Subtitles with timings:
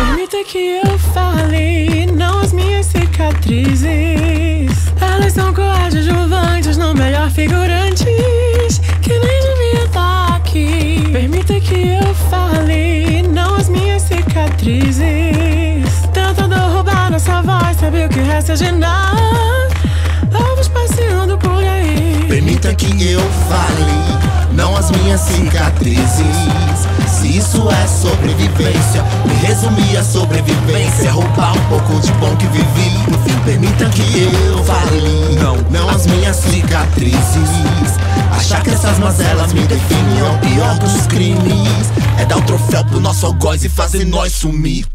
[0.00, 3.84] Permita que eu fale, não as minhas cicatrizes.
[4.98, 8.80] Elas são coadjuvantes, não melhor figurantes.
[9.02, 11.06] Que nem devia estar aqui.
[11.12, 15.04] Permita que eu fale, não as minhas cicatrizes.
[16.14, 19.68] Tentando roubar nossa voz, sabe o que resta de nada?
[20.30, 22.24] Vamos passeando por aí.
[22.26, 23.20] Permita que eu
[23.50, 26.89] fale, não as minhas cicatrizes.
[27.20, 31.12] Se isso é sobrevivência, me resumir a sobrevivência.
[31.12, 32.90] Roubar um pouco de bom que vivi.
[33.10, 37.50] No fim, permita que eu fale, não, não as minhas cicatrizes.
[38.30, 41.92] Achar que essas mazelas me definem é o pior dos crimes.
[42.18, 44.86] É dar o troféu pro nosso algoz e fazer nós sumir.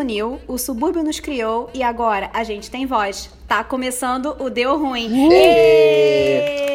[0.00, 3.30] Uniu, o subúrbio nos criou e agora a gente tem voz.
[3.46, 5.30] Tá começando o Deu Ruim.
[5.30, 6.70] Êêêê!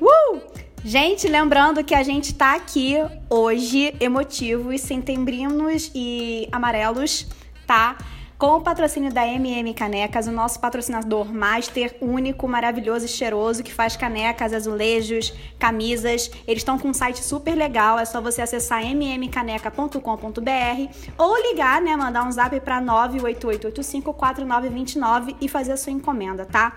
[0.00, 0.40] Uh!
[0.84, 2.96] Gente, lembrando que a gente tá aqui
[3.30, 7.26] hoje emotivos, setembrinos e amarelos,
[7.66, 7.96] tá?
[8.36, 13.72] Com o patrocínio da MM Canecas, o nosso patrocinador master, único, maravilhoso e cheiroso, que
[13.72, 16.28] faz canecas, azulejos, camisas.
[16.44, 20.00] Eles estão com um site super legal, é só você acessar mmcaneca.com.br
[21.16, 26.76] ou ligar, né, mandar um zap para 988854929 e fazer a sua encomenda, tá?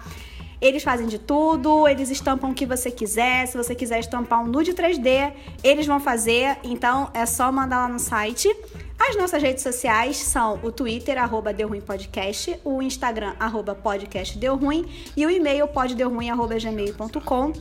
[0.62, 3.48] Eles fazem de tudo, eles estampam o que você quiser.
[3.48, 5.32] Se você quiser estampar um nude 3D,
[5.64, 6.58] eles vão fazer.
[6.64, 8.50] Então é só mandar lá no site.
[9.00, 14.38] As nossas redes sociais são o Twitter, arroba Deu Ruim Podcast, o Instagram, arroba podcast
[14.38, 17.54] Deu Ruim, e o e-mail poddeuruim, arroba gmail.com.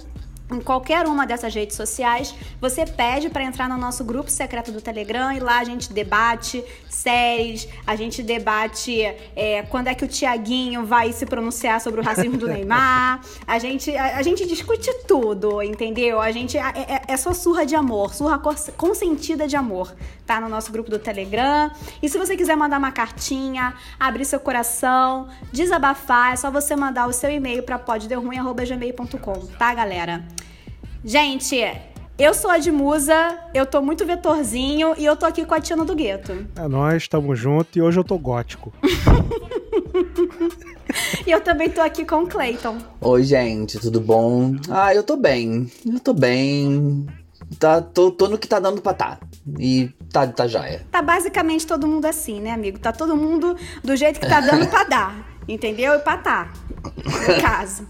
[0.49, 4.81] Em qualquer uma dessas redes sociais, você pede para entrar no nosso grupo secreto do
[4.81, 9.03] Telegram e lá a gente debate séries, a gente debate
[9.35, 13.59] é, quando é que o Tiaguinho vai se pronunciar sobre o racismo do Neymar, a
[13.59, 16.21] gente, a, a gente discute tudo, entendeu?
[16.21, 19.93] A gente é, é, é só surra de amor, surra cons- consentida de amor,
[20.25, 20.41] tá?
[20.41, 21.73] No nosso grupo do Telegram.
[22.01, 27.09] E se você quiser mandar uma cartinha, abrir seu coração, desabafar, é só você mandar
[27.09, 30.25] o seu e-mail para podderruim.gmail.com, tá, galera?
[31.05, 31.57] Gente,
[32.19, 35.61] eu sou a de Musa, eu tô muito vetorzinho e eu tô aqui com a
[35.61, 36.47] Tina do Gueto.
[36.57, 38.73] É nós, estamos juntos e hoje eu tô gótico.
[41.27, 42.79] E eu também tô aqui com o Clayton.
[43.01, 44.55] Oi, gente, tudo bom?
[44.71, 45.71] Ah, eu tô bem.
[45.85, 47.06] Eu tô bem.
[47.59, 49.19] Tá, tô, tô no que tá dando pra tá.
[49.59, 50.87] E tá, tá joia.
[50.91, 52.79] Tá basicamente todo mundo assim, né, amigo?
[52.79, 55.95] Tá todo mundo do jeito que tá dando pra dar, entendeu?
[55.95, 56.53] E pra tá,
[56.85, 57.87] no caso.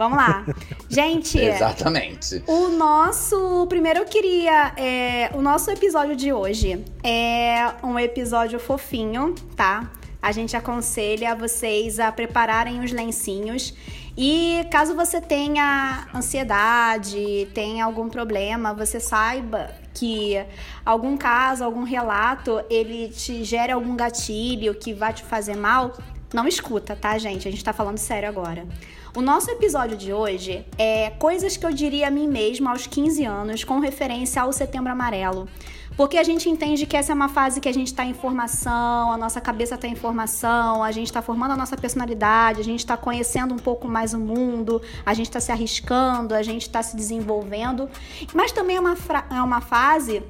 [0.00, 0.46] Vamos lá.
[0.88, 2.42] Gente, Exatamente.
[2.46, 3.66] O nosso.
[3.68, 4.72] Primeiro eu queria.
[4.74, 9.90] é, o nosso episódio de hoje é um episódio fofinho, tá?
[10.22, 13.74] A gente aconselha vocês a prepararem os lencinhos.
[14.16, 20.42] E caso você tenha ansiedade, tenha algum problema, você saiba que
[20.82, 25.92] algum caso, algum relato, ele te gere algum gatilho que vai te fazer mal,
[26.32, 27.46] não escuta, tá, gente?
[27.46, 28.66] A gente tá falando sério agora.
[29.12, 33.24] O nosso episódio de hoje é coisas que eu diria a mim mesma aos 15
[33.24, 35.48] anos com referência ao Setembro Amarelo.
[35.96, 39.12] Porque a gente entende que essa é uma fase que a gente está em formação,
[39.12, 42.78] a nossa cabeça está em formação, a gente está formando a nossa personalidade, a gente
[42.78, 46.80] está conhecendo um pouco mais o mundo, a gente está se arriscando, a gente está
[46.80, 47.90] se desenvolvendo.
[48.32, 48.96] Mas também é uma,
[49.28, 50.22] é uma fase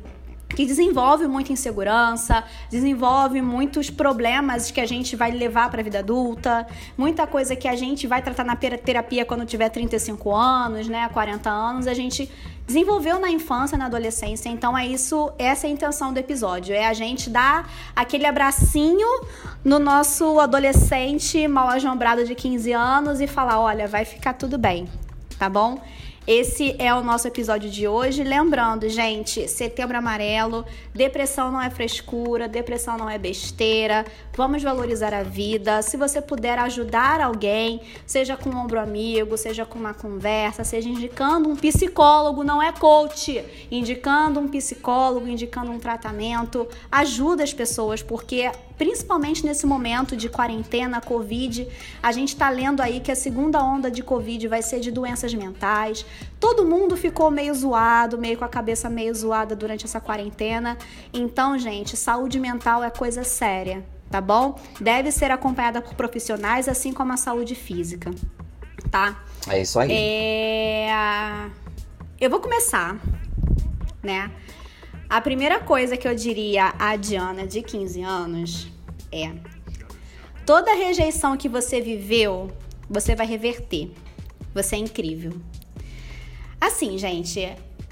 [0.54, 6.00] que desenvolve muita insegurança, desenvolve muitos problemas que a gente vai levar para a vida
[6.00, 6.66] adulta,
[6.96, 11.48] muita coisa que a gente vai tratar na terapia quando tiver 35 anos, né, 40
[11.48, 12.30] anos, a gente
[12.66, 14.48] desenvolveu na infância, na adolescência.
[14.48, 19.08] Então é isso, essa é a intenção do episódio, é a gente dar aquele abracinho
[19.64, 24.88] no nosso adolescente mal ajombrado de 15 anos e falar, olha, vai ficar tudo bem,
[25.38, 25.80] tá bom?
[26.26, 28.22] Esse é o nosso episódio de hoje.
[28.22, 34.04] Lembrando, gente, setembro amarelo, depressão não é frescura, depressão não é besteira.
[34.36, 35.80] Vamos valorizar a vida.
[35.80, 40.90] Se você puder ajudar alguém, seja com um ombro amigo, seja com uma conversa, seja
[40.90, 48.02] indicando um psicólogo, não é coach, indicando um psicólogo, indicando um tratamento, ajuda as pessoas,
[48.02, 48.50] porque
[48.80, 51.68] principalmente nesse momento de quarentena, Covid,
[52.03, 55.34] a gente tá lendo aí que a segunda onda de Covid vai ser de doenças
[55.34, 56.06] mentais.
[56.41, 60.78] Todo mundo ficou meio zoado, meio com a cabeça meio zoada durante essa quarentena.
[61.12, 64.59] Então, gente, saúde mental é coisa séria, tá bom?
[64.80, 68.10] Deve ser acompanhada por profissionais, assim como a saúde física.
[68.91, 69.22] tá?
[69.47, 69.92] É isso aí.
[69.92, 71.50] É...
[72.18, 72.98] Eu vou começar,
[74.03, 74.30] né?
[75.10, 78.68] A primeira coisa que eu diria à Diana de 15 anos
[79.10, 79.33] é:
[80.47, 82.48] toda rejeição que você viveu,
[82.89, 83.91] você vai reverter.
[84.54, 85.33] Você é incrível.
[86.60, 87.41] Assim, gente,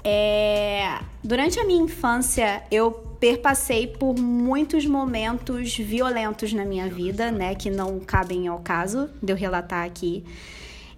[0.01, 0.99] é...
[1.21, 2.89] durante a minha infância eu
[3.19, 7.53] perpassei por muitos momentos violentos na minha vida, né?
[7.53, 10.23] Que não cabem ao caso de eu relatar aqui.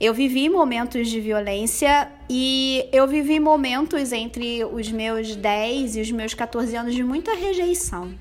[0.02, 6.10] Eu vivi momentos de violência e eu vivi momentos entre os meus 10 e os
[6.10, 8.12] meus 14 anos de muita rejeição.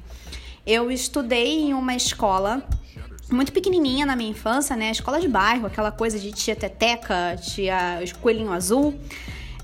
[0.66, 2.62] Eu estudei em uma escola
[3.32, 4.90] muito pequenininha na minha infância, né?
[4.90, 8.94] Escola de bairro, aquela coisa de tia Teteca, tia Coelhinho Azul.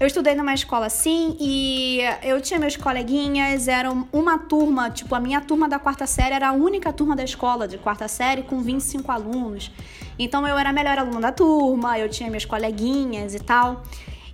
[0.00, 5.20] Eu estudei numa escola assim e eu tinha meus coleguinhas, eram uma turma, tipo, a
[5.20, 8.62] minha turma da quarta série era a única turma da escola de quarta série com
[8.62, 9.70] 25 alunos.
[10.18, 13.82] Então eu era a melhor aluna da turma, eu tinha meus coleguinhas e tal.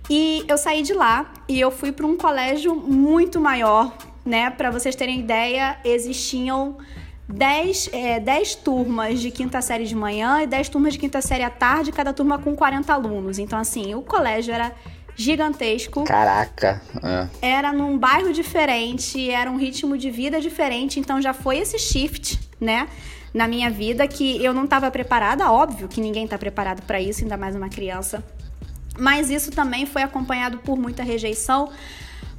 [0.09, 3.95] E eu saí de lá e eu fui para um colégio muito maior,
[4.25, 4.49] né?
[4.49, 6.77] Para vocês terem ideia, existiam
[7.27, 11.43] 10, é, 10 turmas de quinta série de manhã e 10 turmas de quinta série
[11.43, 13.39] à tarde, cada turma com 40 alunos.
[13.39, 14.73] Então, assim, o colégio era
[15.15, 16.03] gigantesco.
[16.03, 16.81] Caraca.
[17.41, 17.53] É.
[17.53, 22.39] Era num bairro diferente, era um ritmo de vida diferente, então já foi esse shift,
[22.59, 22.87] né?
[23.33, 27.23] Na minha vida que eu não estava preparada, óbvio que ninguém está preparado para isso,
[27.23, 28.23] ainda mais uma criança.
[28.97, 31.69] Mas isso também foi acompanhado por muita rejeição,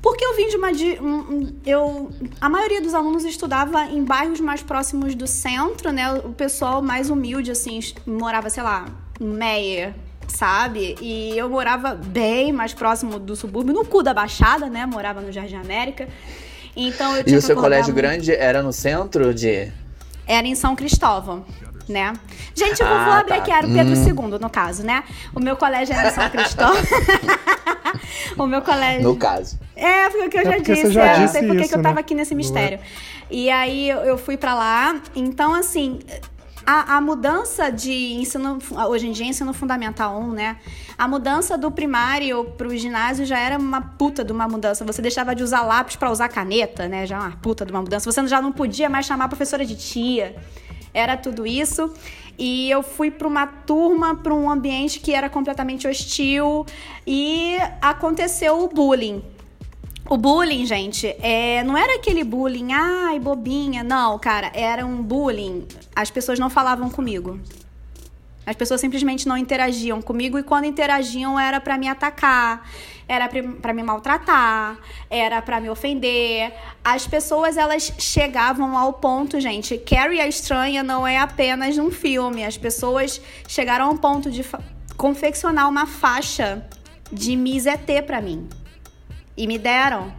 [0.01, 0.73] porque eu vim de uma.
[0.73, 2.11] De, um, eu,
[2.41, 6.13] a maioria dos alunos estudava em bairros mais próximos do centro, né?
[6.13, 8.85] O pessoal mais humilde, assim, morava, sei lá,
[9.21, 9.95] em Meyer,
[10.29, 10.95] sabe?
[11.01, 14.87] E eu morava bem mais próximo do subúrbio, no cu da Baixada, né?
[14.87, 16.07] Morava no Jardim América.
[16.77, 17.97] Então eu tinha E o seu colégio muito.
[17.97, 19.73] grande era no centro de.
[20.27, 21.45] Era em São Cristóvão.
[21.87, 22.15] Né?
[22.55, 23.43] Gente, eu vou, Ah, abrir tá.
[23.43, 24.31] aqui, era o Pedro Hum.
[24.33, 25.05] II, no caso, né?
[25.35, 26.77] O meu colégio era em São Cristóvão.
[28.39, 29.03] o meu colégio.
[29.03, 29.59] No caso.
[29.77, 30.83] É, foi o que eu É já disse.
[30.83, 32.01] você já é, não disse sei por que eu tava né?
[32.01, 32.43] aqui nesse Não é?
[32.43, 32.79] mistério.
[33.31, 34.97] E aí eu, eu fui pra lá.
[35.15, 35.99] Então, assim,
[36.67, 38.59] a, a mudança de ensino.
[38.89, 40.59] Hoje em dia, ensino fundamental 1, né?
[40.97, 44.85] A mudança do primário pro ginásio já era uma puta de uma mudança.
[44.85, 47.07] Você deixava de usar lápis pra usar caneta, né?
[47.07, 48.11] Já uma puta de uma mudança.
[48.11, 50.37] Você já não podia mais chamar a professora de tia.
[50.93, 51.93] Era tudo isso.
[52.39, 56.67] E eu fui para uma turma, para um ambiente que era completamente hostil
[57.07, 59.34] e aconteceu o bullying.
[60.07, 63.83] O bullying, gente, é, não era aquele bullying, ai, bobinha.
[63.83, 65.67] Não, cara, era um bullying.
[65.97, 67.41] As pessoas não falavam comigo.
[68.47, 72.69] As pessoas simplesmente não interagiam comigo e quando interagiam era pra me atacar,
[73.09, 73.27] era
[73.63, 74.79] pra me maltratar,
[75.09, 76.53] era pra me ofender.
[76.85, 82.45] As pessoas elas chegavam ao ponto, gente, Carrie a estranha não é apenas um filme.
[82.45, 83.19] As pessoas
[83.49, 84.45] chegaram ao ponto de
[84.99, 86.63] confeccionar uma faixa
[87.11, 88.47] de Miss ET pra mim.
[89.37, 90.13] E me deram.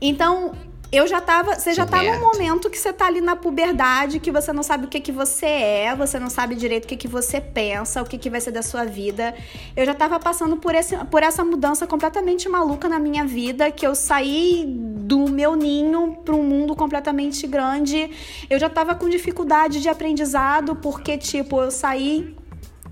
[0.00, 0.54] Então,
[0.92, 1.54] eu já tava.
[1.54, 4.86] Você já tá num momento que você tá ali na puberdade, que você não sabe
[4.86, 8.04] o que, que você é, você não sabe direito o que, que você pensa, o
[8.04, 9.34] que, que vai ser da sua vida.
[9.76, 13.86] Eu já tava passando por, esse, por essa mudança completamente maluca na minha vida, que
[13.86, 18.10] eu saí do meu ninho para um mundo completamente grande.
[18.48, 22.36] Eu já tava com dificuldade de aprendizado, porque, tipo, eu saí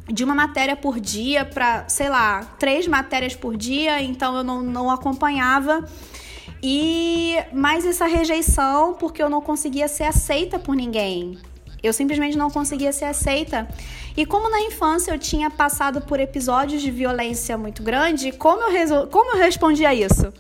[0.07, 4.63] de uma matéria por dia para, sei lá, três matérias por dia, então eu não,
[4.63, 5.85] não acompanhava.
[6.63, 11.39] E mais essa rejeição porque eu não conseguia ser aceita por ninguém.
[11.83, 13.69] Eu simplesmente não conseguia ser aceita.
[14.17, 18.71] E como na infância eu tinha passado por episódios de violência muito grande, como eu,
[18.73, 19.07] resol...
[19.09, 20.33] como eu respondia a isso?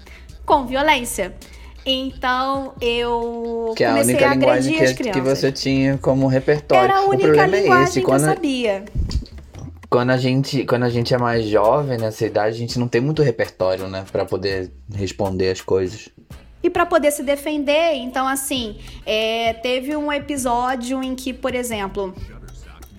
[0.46, 1.34] Com violência.
[1.86, 5.38] Então eu Que é a comecei única a linguagem agredir as que, que crianças.
[5.38, 6.84] você tinha como repertório.
[6.84, 8.02] Era a única problema é linguagem esse.
[8.02, 8.84] que eu sabia.
[9.88, 13.00] Quando, a gente, quando a gente é mais jovem nessa idade, a gente não tem
[13.00, 14.04] muito repertório, né?
[14.10, 16.08] Pra poder responder as coisas.
[16.62, 22.14] E para poder se defender, então assim, é, teve um episódio em que, por exemplo,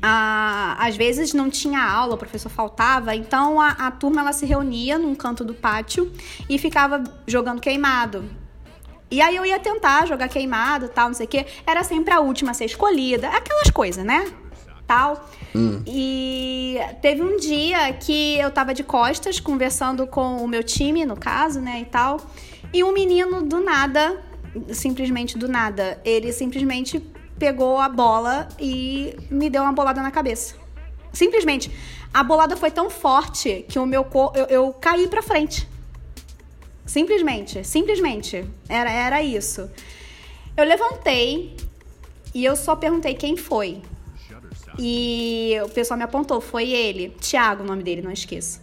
[0.02, 4.46] a- às vezes não tinha aula, o professor faltava, então a, a turma ela se
[4.46, 6.12] reunia num canto do pátio
[6.48, 8.24] e ficava jogando queimado.
[9.10, 11.46] E aí eu ia tentar jogar queimado, tal, não sei o quê.
[11.66, 14.28] Era sempre a última a ser escolhida, aquelas coisas, né?
[14.88, 15.30] Tal.
[15.88, 21.16] E teve um dia que eu tava de costas conversando com o meu time, no
[21.16, 22.20] caso, né, e tal.
[22.74, 24.22] E um menino do nada,
[24.74, 27.02] simplesmente do nada, ele simplesmente
[27.40, 30.56] pegou a bola e me deu uma bolada na cabeça.
[31.12, 31.72] Simplesmente.
[32.14, 34.38] A bolada foi tão forte que o meu corpo.
[34.38, 35.68] Eu, eu caí pra frente.
[36.86, 37.64] Simplesmente.
[37.64, 38.46] Simplesmente.
[38.70, 39.70] Era, era isso.
[40.56, 41.56] Eu levantei
[42.34, 43.82] e eu só perguntei quem foi.
[44.80, 47.10] E o pessoal me apontou, foi ele.
[47.20, 48.62] Tiago, o nome dele, não esqueça.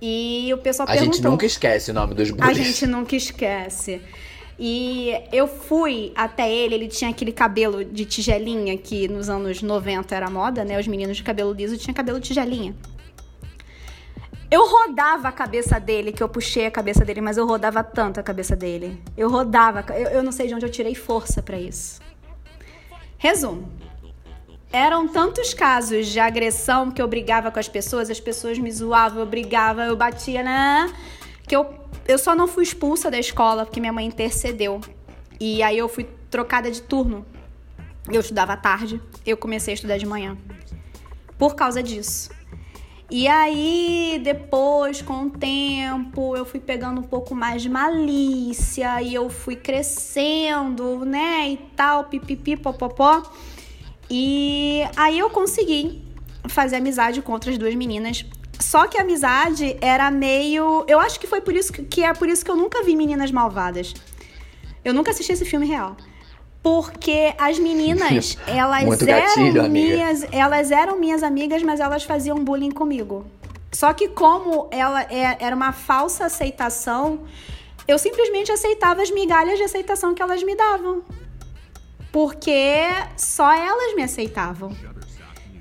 [0.00, 1.14] E o pessoal A perguntou.
[1.14, 2.56] gente nunca esquece o nome dos A bullies.
[2.56, 4.00] gente nunca esquece.
[4.58, 10.14] E eu fui até ele, ele tinha aquele cabelo de tigelinha que nos anos 90
[10.14, 10.78] era moda, né?
[10.78, 12.74] Os meninos de cabelo liso tinham cabelo tigelinha.
[14.50, 18.18] Eu rodava a cabeça dele, que eu puxei a cabeça dele, mas eu rodava tanto
[18.18, 19.00] a cabeça dele.
[19.16, 22.00] Eu rodava, eu, eu não sei de onde eu tirei força pra isso.
[23.16, 23.70] Resumo.
[24.72, 29.18] Eram tantos casos de agressão que eu brigava com as pessoas, as pessoas me zoavam,
[29.18, 30.92] eu brigava, eu batia, né?
[31.46, 31.74] Que eu,
[32.06, 34.80] eu só não fui expulsa da escola porque minha mãe intercedeu.
[35.40, 37.26] E aí eu fui trocada de turno.
[38.08, 40.38] Eu estudava à tarde, eu comecei a estudar de manhã.
[41.36, 42.30] Por causa disso.
[43.10, 49.12] E aí, depois, com o tempo, eu fui pegando um pouco mais de malícia e
[49.12, 51.48] eu fui crescendo, né?
[51.48, 53.20] E tal, pipipi, popopó.
[54.10, 56.02] E aí eu consegui
[56.48, 58.24] fazer amizade com outras duas meninas.
[58.58, 60.84] Só que a amizade era meio.
[60.88, 62.94] Eu acho que foi por isso que, que é por isso que eu nunca vi
[62.96, 63.94] Meninas Malvadas.
[64.84, 65.96] Eu nunca assisti esse filme real.
[66.62, 69.94] Porque as meninas, elas Muito eram gatilho, amiga.
[69.94, 73.24] minhas, elas eram minhas amigas, mas elas faziam bullying comigo.
[73.72, 77.20] Só que como ela é- era uma falsa aceitação,
[77.88, 81.02] eu simplesmente aceitava as migalhas de aceitação que elas me davam.
[82.12, 82.86] Porque
[83.16, 84.76] só elas me aceitavam.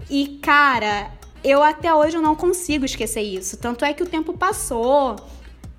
[0.10, 1.12] E cara,
[1.44, 3.58] eu até hoje eu não consigo esquecer isso.
[3.58, 5.16] Tanto é que o tempo passou,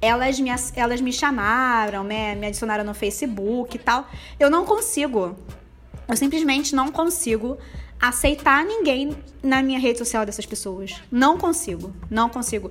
[0.00, 4.06] elas me, elas me chamaram, né, me adicionaram no Facebook e tal.
[4.38, 5.36] Eu não consigo.
[6.08, 7.58] Eu simplesmente não consigo
[8.00, 11.02] aceitar ninguém na minha rede social dessas pessoas.
[11.10, 12.70] Não consigo, não consigo.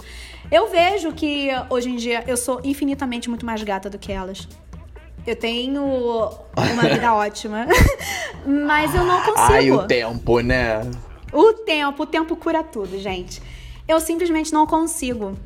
[0.52, 4.48] Eu vejo que hoje em dia eu sou infinitamente muito mais gata do que elas.
[5.26, 7.68] Eu tenho uma vida ótima,
[8.46, 9.54] mas eu não consigo.
[9.54, 10.82] Ai, o tempo, né?
[11.32, 13.42] O tempo, o tempo cura tudo, gente.
[13.88, 15.38] Eu simplesmente não consigo.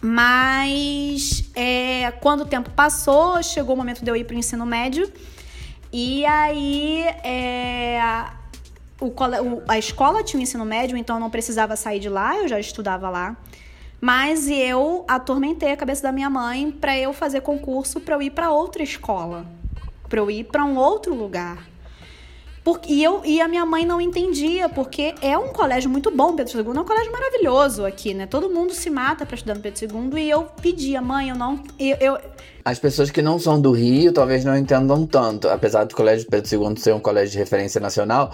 [0.00, 4.66] Mas é, quando o tempo passou, chegou o momento de eu ir para o ensino
[4.66, 5.10] médio.
[5.92, 8.00] E aí é,
[9.00, 9.12] o
[9.68, 12.58] a escola tinha o ensino médio, então eu não precisava sair de lá, eu já
[12.58, 13.36] estudava lá.
[14.04, 18.30] Mas eu atormentei a cabeça da minha mãe para eu fazer concurso para eu ir
[18.30, 19.46] para outra escola,
[20.08, 21.71] para eu ir para um outro lugar.
[22.64, 26.36] Porque, e, eu, e a minha mãe não entendia, porque é um colégio muito bom,
[26.36, 28.24] Pedro II, é um colégio maravilhoso aqui, né?
[28.26, 31.60] Todo mundo se mata pra estudar no Pedro II, e eu pedia, mãe, eu não.
[31.76, 32.18] Eu, eu-
[32.64, 35.48] As pessoas que não são do Rio talvez não entendam tanto.
[35.48, 38.30] Apesar do Colégio Pedro II ser um colégio de referência nacional,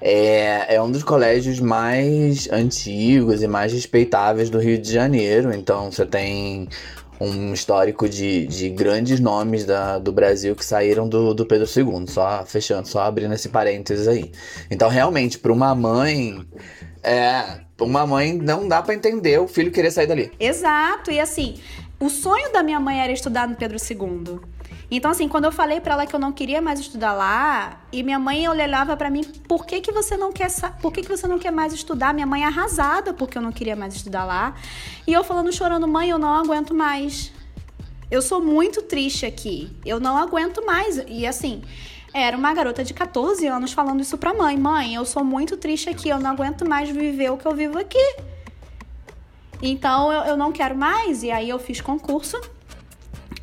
[0.00, 5.52] é, é um dos colégios mais antigos e mais respeitáveis do Rio de Janeiro.
[5.52, 6.68] Então você tem
[7.22, 12.06] um histórico de, de grandes nomes da, do Brasil que saíram do, do Pedro II.
[12.08, 14.32] Só fechando, só abrindo esse parênteses aí.
[14.70, 16.44] Então, realmente, para uma mãe.
[17.02, 20.30] É, uma mãe não dá pra entender o filho querer sair dali.
[20.38, 21.56] Exato, e assim,
[21.98, 24.40] o sonho da minha mãe era estudar no Pedro II.
[24.94, 28.02] Então, assim, quando eu falei pra ela que eu não queria mais estudar lá, e
[28.02, 30.50] minha mãe olhava pra mim, por que, que você não quer
[30.82, 32.12] por que, que você não quer mais estudar?
[32.12, 34.54] Minha mãe arrasada porque eu não queria mais estudar lá.
[35.06, 37.32] E eu falando, chorando, mãe, eu não aguento mais.
[38.10, 39.74] Eu sou muito triste aqui.
[39.82, 41.02] Eu não aguento mais.
[41.08, 41.62] E assim,
[42.12, 44.58] era uma garota de 14 anos falando isso pra mãe.
[44.58, 46.10] Mãe, eu sou muito triste aqui.
[46.10, 48.16] Eu não aguento mais viver o que eu vivo aqui.
[49.62, 51.22] Então eu, eu não quero mais.
[51.22, 52.38] E aí eu fiz concurso,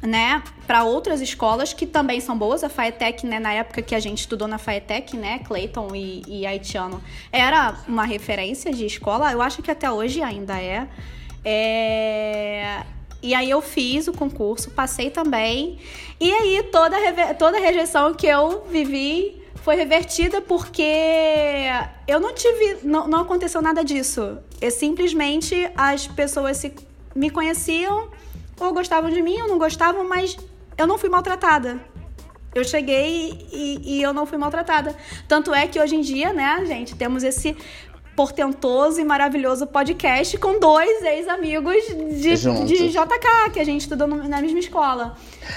[0.01, 2.63] né, para outras escolas que também são boas.
[2.63, 6.45] A Faetec, né, na época que a gente estudou na Faetec, né, Clayton e, e
[6.45, 7.01] Haitiano,
[7.31, 9.31] era uma referência de escola.
[9.31, 10.87] Eu acho que até hoje ainda é.
[11.43, 12.83] É,
[13.21, 15.77] E aí eu fiz o concurso, passei também.
[16.19, 16.97] E aí toda,
[17.37, 20.83] toda rejeição que eu vivi foi revertida porque
[22.07, 22.77] eu não tive.
[22.83, 24.37] Não, não aconteceu nada disso.
[24.61, 26.73] Eu, simplesmente as pessoas se,
[27.15, 28.09] me conheciam
[28.59, 30.37] ou gostavam de mim ou não gostavam, mas
[30.77, 31.79] eu não fui maltratada.
[32.53, 34.95] Eu cheguei e, e eu não fui maltratada.
[35.27, 37.55] Tanto é que hoje em dia, né, gente, temos esse
[38.19, 41.81] portentoso e maravilhoso podcast com dois ex-amigos
[42.21, 42.67] de, Juntos.
[42.67, 45.15] de JK, que a gente estudou na mesma escola.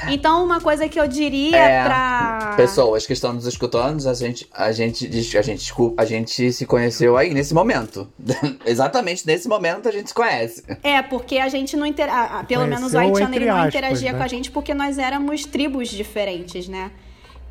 [0.09, 2.55] Então, uma coisa que eu diria É, pra.
[2.57, 6.65] Pessoas que estão nos escutando, a gente, a gente, a gente, desculpa, a gente se
[6.65, 8.09] conheceu aí nesse momento.
[8.65, 10.63] Exatamente nesse momento a gente se conhece.
[10.85, 12.13] É, porque a gente não intera...
[12.13, 14.19] ah, ah, Pelo menos o Conheceu haitiano ele não aspas, interagia né?
[14.19, 16.93] com a gente porque nós éramos tribos diferentes, né?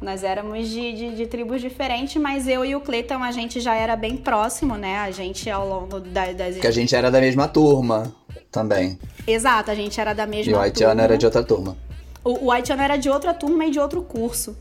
[0.02, 3.76] Nós éramos de, de, de tribos diferentes, mas eu e o Cleiton, a gente já
[3.76, 4.98] era bem próximo, né?
[4.98, 6.56] A gente, ao longo da- das...
[6.56, 8.12] Porque a gente era da mesma turma
[8.52, 8.98] também.
[9.28, 11.04] Exato, a gente era da mesma E o haitiano turma.
[11.04, 11.78] era de outra turma.
[12.24, 14.58] O, o haitiano era de outra turma e de outro curso.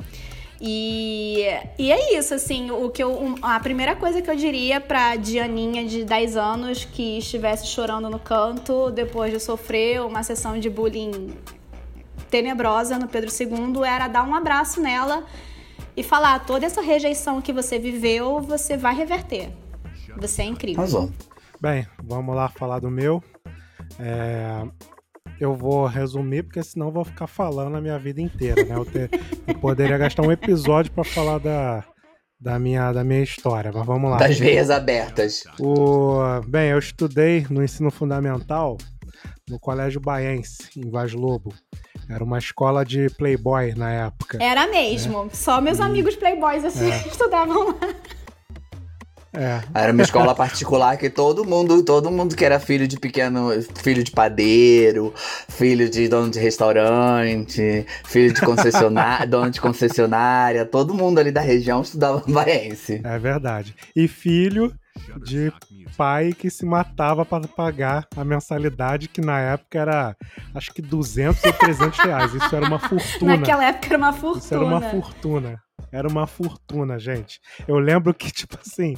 [0.60, 1.46] E,
[1.78, 5.86] e é isso, assim, o que eu, a primeira coisa que eu diria pra Dianinha
[5.86, 11.30] de 10 anos que estivesse chorando no canto depois de sofrer uma sessão de bullying
[12.30, 15.24] tenebrosa no Pedro II era dar um abraço nela
[15.96, 19.50] e falar: toda essa rejeição que você viveu, você vai reverter.
[20.16, 20.80] Você é incrível.
[20.80, 21.10] Arrasou.
[21.60, 23.22] Bem, vamos lá falar do meu.
[23.98, 24.62] É,
[25.38, 28.74] eu vou resumir, porque senão eu vou ficar falando a minha vida inteira, né?
[28.74, 29.10] Eu, ter-
[29.46, 31.84] eu poderia gastar um episódio para falar da,
[32.40, 34.16] da, minha, da minha história, mas vamos lá.
[34.16, 35.44] Das veias abertas.
[35.58, 38.76] O, bem, eu estudei no ensino fundamental
[39.48, 41.52] no Colégio Baense, em Vaz Lobo.
[42.10, 44.38] Era uma escola de playboy na época.
[44.42, 45.30] Era mesmo.
[45.32, 47.76] Só meus amigos playboys assim estudavam lá.
[49.32, 53.50] É, Era uma escola particular que todo mundo, todo mundo que era filho de pequeno,
[53.76, 55.14] filho de padeiro,
[55.48, 61.40] filho de dono de restaurante, filho de concessionária, dono de concessionária, todo mundo ali da
[61.40, 63.00] região estudava no Baense.
[63.04, 63.72] é verdade.
[63.94, 64.74] E filho
[65.22, 65.52] de
[65.96, 70.16] pai que se matava para pagar a mensalidade, que na época era
[70.54, 72.34] acho que 200 ou 300 reais.
[72.34, 73.36] Isso era uma fortuna.
[73.36, 74.44] Naquela época era uma fortuna.
[74.44, 75.62] Isso era uma fortuna.
[75.92, 77.40] Era uma fortuna, gente.
[77.66, 78.94] Eu lembro que, tipo assim,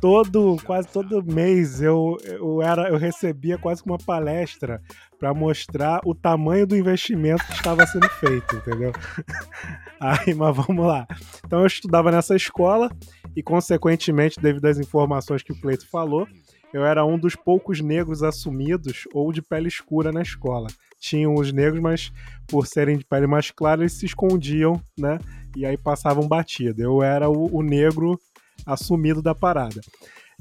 [0.00, 4.82] todo, quase todo mês eu, eu, era, eu recebia quase uma palestra
[5.18, 8.92] para mostrar o tamanho do investimento que estava sendo feito, entendeu?
[9.98, 11.06] Aí, mas vamos lá.
[11.46, 12.90] Então eu estudava nessa escola
[13.36, 16.26] e, consequentemente, devido às informações que o Cleito falou,
[16.72, 20.66] eu era um dos poucos negros assumidos ou de pele escura na escola.
[20.98, 22.12] Tinham os negros, mas
[22.48, 25.18] por serem de pele mais clara, eles se escondiam, né?
[25.56, 26.82] E aí passavam batida.
[26.82, 28.18] Eu era o, o negro
[28.66, 29.80] assumido da parada.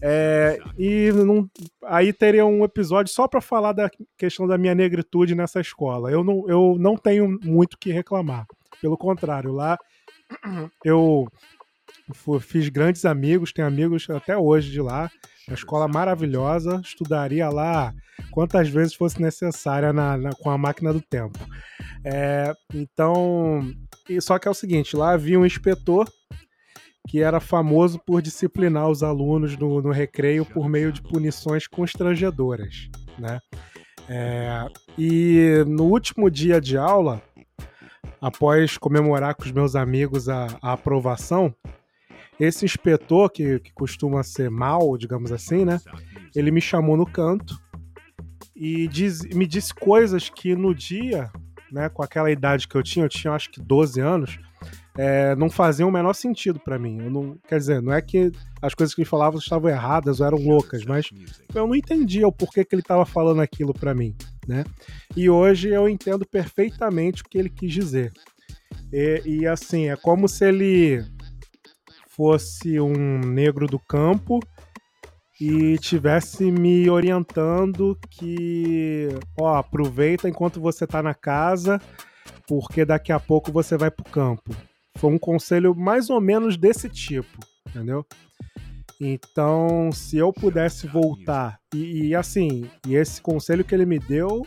[0.02, 1.48] É, e não-
[1.86, 6.10] aí teria um episódio só para falar da questão da minha negritude nessa escola.
[6.10, 8.46] Eu não, eu não tenho muito que reclamar.
[8.82, 9.78] Pelo contrário, lá
[10.84, 11.28] eu
[12.40, 15.10] fiz grandes amigos, tenho amigos até hoje de lá.
[15.48, 17.94] Uma escola maravilhosa, estudaria lá
[18.32, 21.38] quantas vezes fosse necessária na- na- com a máquina do tempo.
[22.04, 23.70] É, então,
[24.22, 26.10] só que é o seguinte, lá havia um inspetor
[27.10, 32.89] que era famoso por disciplinar os alunos no, no recreio por meio de punições constrangedoras,
[33.20, 33.39] né?
[34.08, 34.65] É,
[34.98, 37.22] e no último dia de aula,
[38.22, 41.54] após comemorar com os meus amigos a, a aprovação,
[42.43, 45.79] esse inspetor, que, que costuma ser mal, digamos assim, né?
[46.36, 47.60] Ele me chamou no canto
[48.56, 51.29] e diz- me disse coisas que no dia,
[51.71, 54.39] né, com aquela idade que eu tinha, eu tinha acho que 12 anos,
[54.95, 56.99] é, não faziam o menor sentido pra mim.
[57.01, 60.27] Eu não, quer dizer, não é que as coisas que ele falava estavam erradas ou
[60.27, 61.10] eram loucas, mas
[61.53, 64.15] eu não entendia o porquê que ele estava falando aquilo pra mim,
[64.47, 64.63] né?
[65.15, 68.12] E hoje eu entendo perfeitamente o que ele quis dizer.
[68.91, 71.03] E, e, assim, é como se ele
[72.15, 74.39] fosse um negro do campo
[75.39, 81.82] e tivesse me orientando que, ó, aproveita enquanto você tá na casa,
[82.47, 84.56] porque daqui a pouco você vai pro campo.
[84.97, 88.06] Foi um conselho mais ou menos desse tipo, entendeu?
[89.02, 94.45] Então, se eu pudesse voltar, e, e assim, e esse conselho que ele me deu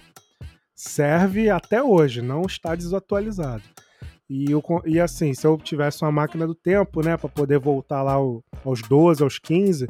[0.74, 3.64] serve até hoje, não está desatualizado.
[4.28, 8.02] E, eu, e assim, se eu tivesse uma máquina do tempo, né, para poder voltar
[8.02, 9.86] lá ao- aos 12, aos 15,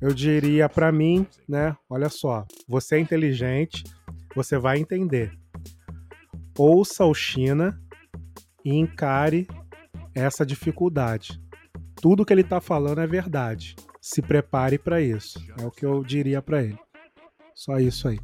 [0.00, 3.82] eu diria pra mim, né, olha só, você é inteligente,
[4.34, 5.32] você vai entender.
[6.58, 7.80] Ouça o China
[8.64, 9.46] e encare
[10.14, 11.40] essa dificuldade.
[11.96, 13.74] Tudo que ele tá falando é verdade.
[14.00, 15.38] Se prepare pra isso.
[15.58, 16.78] É o que eu diria pra ele.
[17.54, 18.18] Só isso aí.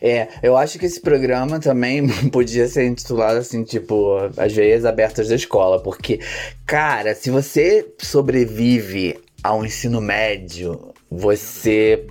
[0.00, 5.28] É, eu acho que esse programa também podia ser intitulado assim, tipo, As Veias Abertas
[5.28, 6.20] da Escola, porque,
[6.64, 12.06] cara, se você sobrevive ao ensino médio, você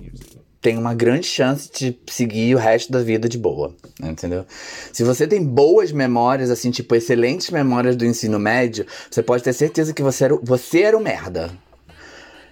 [0.60, 3.72] tem uma grande chance de seguir o resto da vida de boa,
[4.02, 4.44] entendeu?
[4.92, 9.52] Se você tem boas memórias, assim, tipo, excelentes memórias do ensino médio, você pode ter
[9.52, 11.52] certeza que você era, você era um merda.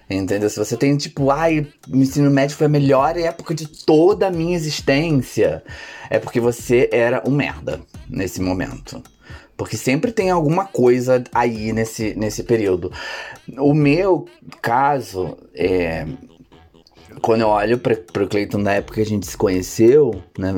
[0.09, 0.49] Entendeu?
[0.49, 4.31] Se você tem, tipo, ai, o ensino médio foi a melhor época de toda a
[4.31, 5.63] minha existência,
[6.09, 9.01] é porque você era um merda nesse momento.
[9.57, 12.91] Porque sempre tem alguma coisa aí nesse, nesse período.
[13.57, 14.27] O meu
[14.61, 16.05] caso, é,
[17.21, 20.53] quando eu olho pra, pro Cleiton da época que a gente se conheceu, né,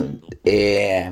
[0.46, 1.10] é.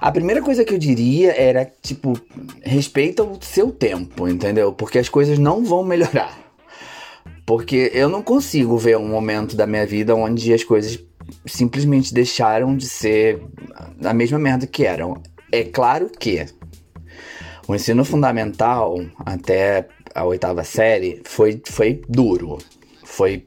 [0.00, 2.20] A primeira coisa que eu diria era, tipo,
[2.62, 4.72] respeita o seu tempo, entendeu?
[4.72, 6.45] Porque as coisas não vão melhorar.
[7.46, 10.98] Porque eu não consigo ver um momento da minha vida onde as coisas
[11.46, 13.40] simplesmente deixaram de ser
[14.04, 15.22] a mesma merda que eram.
[15.52, 16.44] É claro que
[17.68, 22.58] O ensino fundamental, até a oitava série, foi, foi duro.
[23.04, 23.46] Foi.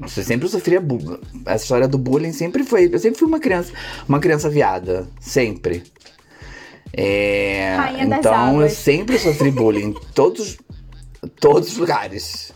[0.00, 1.18] Você sempre sofria bullying.
[1.46, 2.88] Essa história do bullying sempre foi.
[2.92, 3.72] Eu sempre fui uma criança,
[4.08, 5.08] uma criança viada.
[5.20, 5.84] Sempre.
[6.92, 9.90] É, então eu sempre sofri bullying.
[9.90, 10.58] em todos,
[11.40, 12.52] todos os lugares.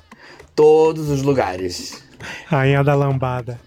[0.55, 2.03] Todos os lugares.
[2.47, 3.59] Rainha da lambada.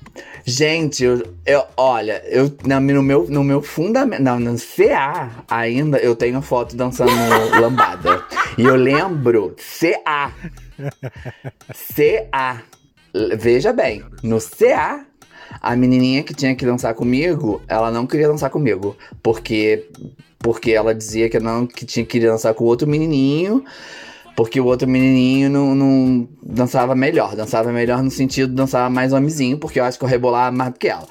[0.45, 5.97] Gente, eu, eu- olha, eu na- no meu, no meu fundamento, não, no CA ainda
[5.97, 7.11] eu tenho foto dançando
[7.59, 8.23] lambada.
[8.57, 10.31] E eu lembro CA.
[11.95, 12.61] CA.
[13.37, 15.05] Veja bem, no CA,
[15.61, 19.85] a menininha que tinha que dançar comigo, ela não queria dançar comigo, porque
[20.39, 23.63] porque ela dizia que não que tinha que dançar com outro menininho.
[24.35, 27.35] Porque o outro menininho não, não dançava melhor.
[27.35, 30.79] Dançava melhor no sentido dançava mais homenzinho, porque eu acho que eu rebolava mais do
[30.79, 31.07] que ela.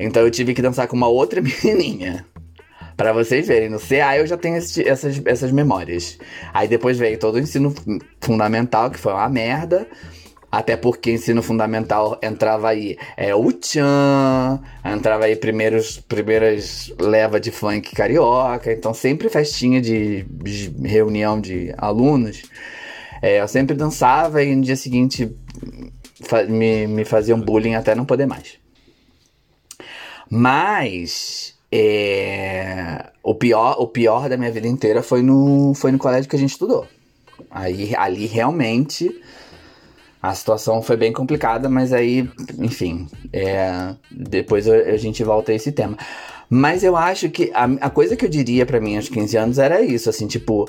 [0.00, 2.24] Então eu tive que dançar com uma outra menininha.
[2.96, 6.18] Pra vocês verem, no CA eu já tenho esse- essas, essas memórias.
[6.54, 7.74] Aí depois veio todo o ensino
[8.20, 9.86] fundamental, que foi uma merda.
[10.52, 17.50] Até porque ensino fundamental entrava aí é, o Tchan, entrava aí primeiros, primeiras leva de
[17.50, 22.42] funk carioca, então sempre festinha de, de reunião de alunos.
[23.22, 25.34] É, eu sempre dançava e no dia seguinte
[26.20, 28.58] fa- me, me faziam bullying até não poder mais.
[30.28, 36.28] Mas é, o, pior, o pior da minha vida inteira foi no, foi no colégio
[36.28, 36.86] que a gente estudou.
[37.50, 39.18] Aí, ali realmente
[40.22, 42.30] a situação foi bem complicada, mas aí,
[42.60, 45.98] enfim, é, depois a, gente volta a esse tema.
[46.48, 49.58] Mas eu acho que a, a coisa que eu diria pra mim aos 15 anos
[49.58, 50.68] era isso, assim, tipo.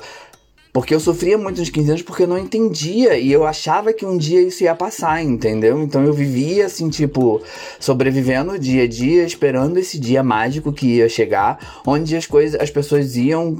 [0.72, 4.04] Porque eu sofria muito nos 15 anos porque eu não entendia e eu achava que
[4.04, 5.80] um dia isso ia passar, entendeu?
[5.80, 7.40] Então eu vivia assim, tipo,
[7.78, 12.70] sobrevivendo dia a dia, esperando esse dia mágico que ia chegar, onde as coisas, as
[12.72, 13.56] pessoas iam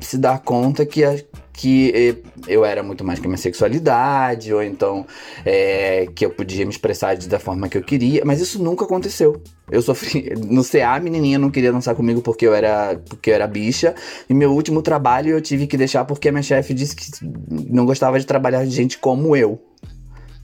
[0.00, 1.18] se dar conta que, a-
[1.52, 2.16] que eh,
[2.48, 5.06] eu era muito mais que a minha sexualidade, ou então
[5.44, 9.42] é, que eu podia me expressar da forma que eu queria, mas isso nunca aconteceu.
[9.70, 10.32] Eu sofri.
[10.48, 13.94] No CA, a menininha não queria dançar comigo porque eu era, porque eu era bicha.
[14.28, 17.06] E meu último trabalho eu tive que deixar porque a minha chefe disse que
[17.50, 19.60] não gostava de trabalhar de gente como eu.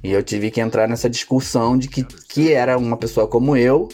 [0.03, 3.89] E eu tive que entrar nessa discussão de que, que era uma pessoa como eu.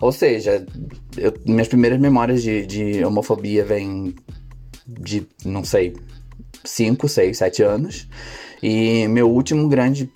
[0.00, 0.64] Ou seja,
[1.16, 4.14] eu- minhas primeiras memórias de, de homofobia vêm
[4.86, 5.94] de, não sei,
[6.64, 8.08] 5, 6, 7 anos.
[8.62, 10.10] E meu último grande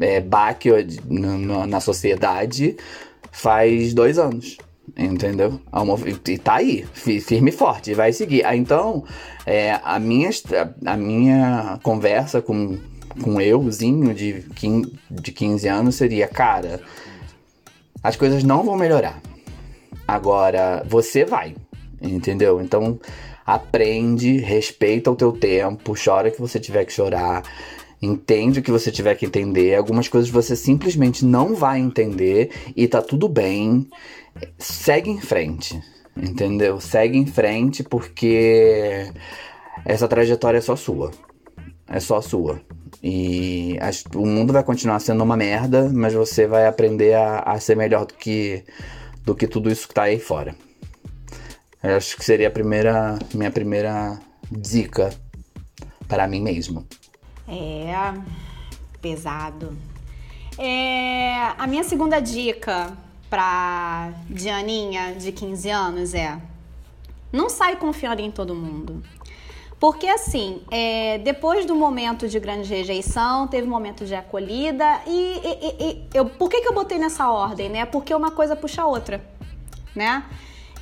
[0.00, 0.68] é, baque
[1.08, 2.76] na, na- na sociedade
[3.30, 4.56] faz dois anos.
[4.96, 5.60] Entendeu?
[5.72, 5.96] Homo-
[6.28, 8.44] E tá aí, fi- firme e forte, vai seguir.
[8.44, 9.04] Ah, Então,
[9.46, 10.28] é, a, minha,
[10.84, 12.76] a minha conversa com,
[13.22, 16.80] com euzinho de 15, de 15 anos seria: cara,
[18.02, 19.20] as coisas não vão melhorar.
[20.06, 21.54] Agora, você vai,
[22.02, 22.60] entendeu?
[22.60, 22.98] Então,
[23.44, 27.42] aprende, respeita o teu tempo, chora que você tiver que chorar,
[28.00, 29.74] entende o que você tiver que entender.
[29.74, 33.88] Algumas coisas você simplesmente não vai entender e tá tudo bem.
[34.58, 35.80] Segue em frente,
[36.16, 36.80] entendeu?
[36.80, 39.10] Segue em frente porque
[39.84, 41.10] essa trajetória é só sua.
[41.88, 42.60] É só sua.
[43.02, 47.58] E as- o mundo vai continuar sendo uma merda, mas você vai aprender a, a
[47.60, 48.64] ser melhor do que,
[49.24, 50.54] do que tudo isso que tá aí fora.
[51.82, 54.18] Eu acho que seria a primeira, minha primeira
[54.50, 55.12] dica
[56.06, 56.86] para mim mesmo.
[57.48, 58.14] É
[59.00, 59.76] pesado.
[60.58, 62.92] É, a minha segunda dica
[63.28, 66.38] pra Dianinha de 15 anos é:
[67.32, 69.02] não sai confiando em todo mundo.
[69.80, 75.10] Porque assim, é, depois do momento de grande rejeição, teve um momento de acolhida e,
[75.10, 77.84] e- e- e eu, por que, que eu botei nessa ordem, né?
[77.84, 79.20] Porque uma coisa puxa a outra,
[79.92, 80.22] né?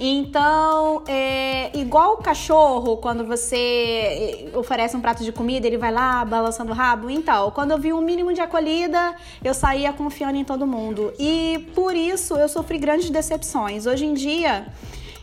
[0.02, 5.92] Então, é igual o cachorro, quando você eh, oferece um prato de comida, ele vai
[5.92, 7.10] lá balançando o rabo.
[7.10, 11.12] Então, quando eu vi um mínimo de acolhida, eu saía confiando em todo mundo.
[11.18, 13.84] E por isso eu sofri grandes decepções.
[13.84, 14.68] Hoje em dia,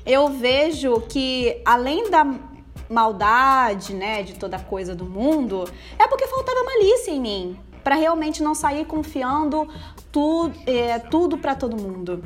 [0.05, 2.23] eu vejo que além da
[2.87, 8.43] maldade, né, de toda coisa do mundo, é porque faltava malícia em mim, para realmente
[8.43, 9.67] não sair confiando
[10.11, 12.23] tu, é, tudo para todo mundo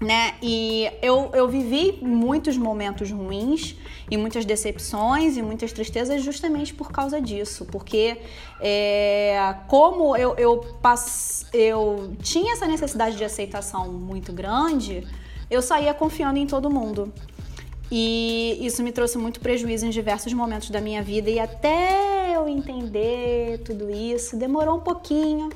[0.00, 0.34] né?
[0.40, 3.76] E eu, eu vivi muitos momentos ruins
[4.10, 8.18] e muitas decepções e muitas tristezas justamente por causa disso, porque
[8.60, 10.64] é, como eu, eu,
[11.52, 15.06] eu tinha essa necessidade de aceitação muito grande,
[15.50, 17.12] eu saía confiando em todo mundo.
[17.90, 22.46] E isso me trouxe muito prejuízo em diversos momentos da minha vida e até eu
[22.46, 25.48] entender tudo isso demorou um pouquinho.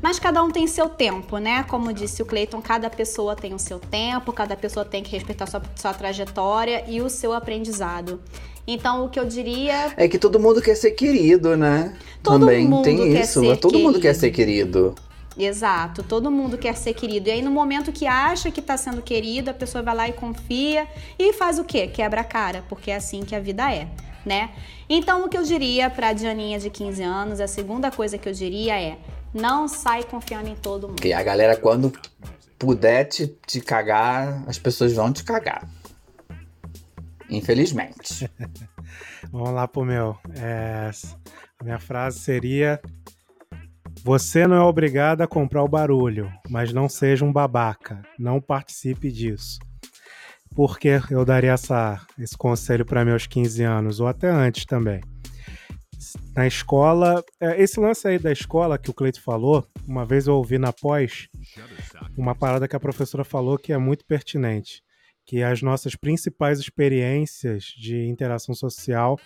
[0.00, 1.64] Mas cada um tem seu tempo, né?
[1.64, 5.46] Como disse o Cleiton, cada pessoa tem o seu tempo, cada pessoa tem que respeitar
[5.46, 8.20] sua, sua trajetória e o seu aprendizado.
[8.66, 9.92] Então, o que eu diria.
[9.96, 11.96] É que todo mundo quer ser querido, né?
[12.22, 13.40] Todo Também mundo tem quer isso.
[13.40, 14.20] ser todo mundo quer querido.
[14.20, 14.94] ser querido.
[15.38, 17.28] Exato, todo mundo quer ser querido.
[17.28, 20.12] E aí, no momento que acha que tá sendo querido, a pessoa vai lá e
[20.12, 20.86] confia
[21.18, 21.86] e faz o quê?
[21.86, 23.86] Quebra a cara, porque é assim que a vida é,
[24.26, 24.50] né?
[24.88, 28.32] Então, o que eu diria pra Dianinha de 15 anos, a segunda coisa que eu
[28.32, 28.98] diria é:
[29.34, 30.96] não sai confiando em todo mundo.
[30.96, 31.92] Porque a galera, quando
[32.58, 35.68] puder te, te cagar, as pessoas vão te cagar.
[37.30, 38.30] Infelizmente.
[39.30, 40.16] Vamos lá pro meu.
[40.36, 40.90] É,
[41.60, 42.80] a minha frase seria:
[44.02, 48.02] Você não é obrigado a comprar o barulho, mas não seja um babaca.
[48.18, 49.58] Não participe disso.
[50.54, 55.00] Por que eu daria essa, esse conselho para meus 15 anos, ou até antes também?
[56.34, 60.34] Na escola, é, esse lance aí da escola que o Cleito falou, uma vez eu
[60.34, 61.28] ouvi na pós
[62.16, 64.82] uma parada que a professora falou que é muito pertinente,
[65.26, 69.18] que as nossas principais experiências de interação social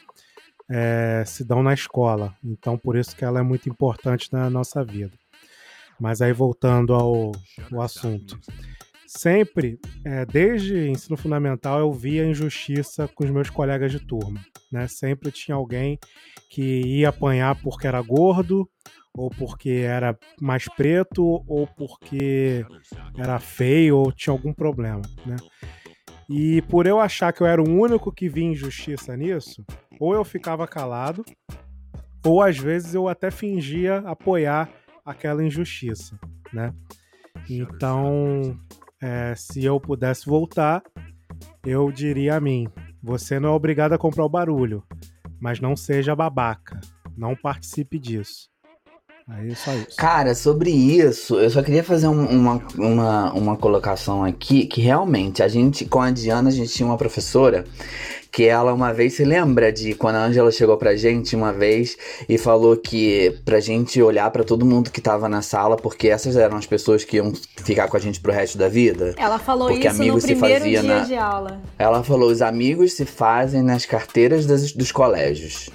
[0.71, 2.35] é, se dão na escola.
[2.43, 5.13] Então, por isso que ela é muito importante na nossa vida.
[6.01, 7.33] Mas aí, voltando ao,
[7.71, 8.39] ao assunto.
[9.07, 14.41] Sempre, é, desde ensino fundamental, eu via injustiça com os meus colegas de turma.
[14.71, 14.89] Né?
[14.89, 15.99] Sempre tinha alguém
[16.53, 18.69] que ia apanhar porque era gordo,
[19.17, 22.63] ou porque era mais preto, ou porque
[23.17, 25.01] era feio, ou tinha algum problema.
[25.25, 25.37] Né?
[26.29, 29.65] E por eu achar que eu era o único que via injustiça nisso,
[29.99, 31.25] ou eu ficava calado,
[32.23, 34.69] ou às vezes eu até fingia apoiar
[35.07, 36.19] aquela injustiça,
[36.53, 36.71] né?
[37.49, 38.59] Então,
[39.03, 40.83] é, se eu pudesse voltar,
[41.65, 42.69] eu diria a mim:
[43.03, 44.85] você não é obrigado a comprar o barulho,
[45.43, 46.81] mas não seja babaca,
[47.17, 48.52] não participe disso.
[49.35, 49.97] Aí só isso.
[49.97, 55.43] Cara, sobre isso, eu só queria fazer um- uma, uma, uma colocação aqui, que realmente,
[55.43, 57.65] a gente, com a Diana, a gente tinha uma professora
[58.31, 61.99] que ela uma vez se lembra de quando a Angela chegou pra gente uma vez
[62.27, 66.35] e falou que pra gente olhar pra todo mundo que tava na sala, porque essas
[66.35, 67.31] eram as pessoas que iam
[67.63, 69.15] ficar com a gente pro resto da vida.
[69.19, 71.61] Ela falou Porque isso no amigo se primeiro fazia dia na- de aula.
[71.79, 75.69] Ela falou: os amigos se fazem nas carteiras das- dos colégios.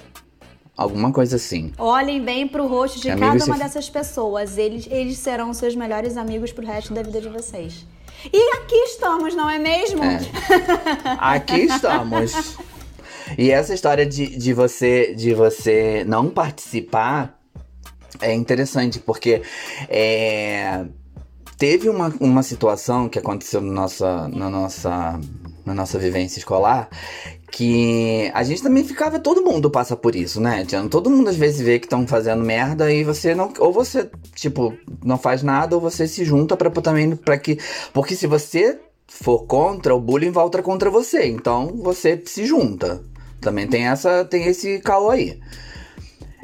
[0.78, 1.72] Alguma coisa assim.
[1.76, 4.56] Olhem bem pro rosto de cada uma dessas pessoas.
[4.56, 7.84] Eles, eles serão seus melhores amigos pro resto da vida de vocês.
[8.32, 10.04] E aqui estamos, não é mesmo?
[10.04, 10.20] É.
[11.18, 12.56] Aqui estamos.
[13.36, 17.36] E essa história de, de, você, de você não participar
[18.20, 19.42] é interessante, porque
[19.88, 20.84] é,
[21.56, 25.20] teve uma, uma situação que aconteceu no nossa, na, nossa,
[25.66, 26.88] na nossa vivência escolar
[27.50, 30.66] que a gente também ficava, todo mundo passa por isso, né?
[30.90, 34.76] Todo mundo às vezes vê que estão fazendo merda e você não, ou você, tipo,
[35.04, 37.58] não faz nada ou você se junta pra também, para que,
[37.92, 43.02] porque se você for contra, o bullying volta contra você, então você se junta.
[43.40, 45.40] Também tem essa, tem esse caô aí.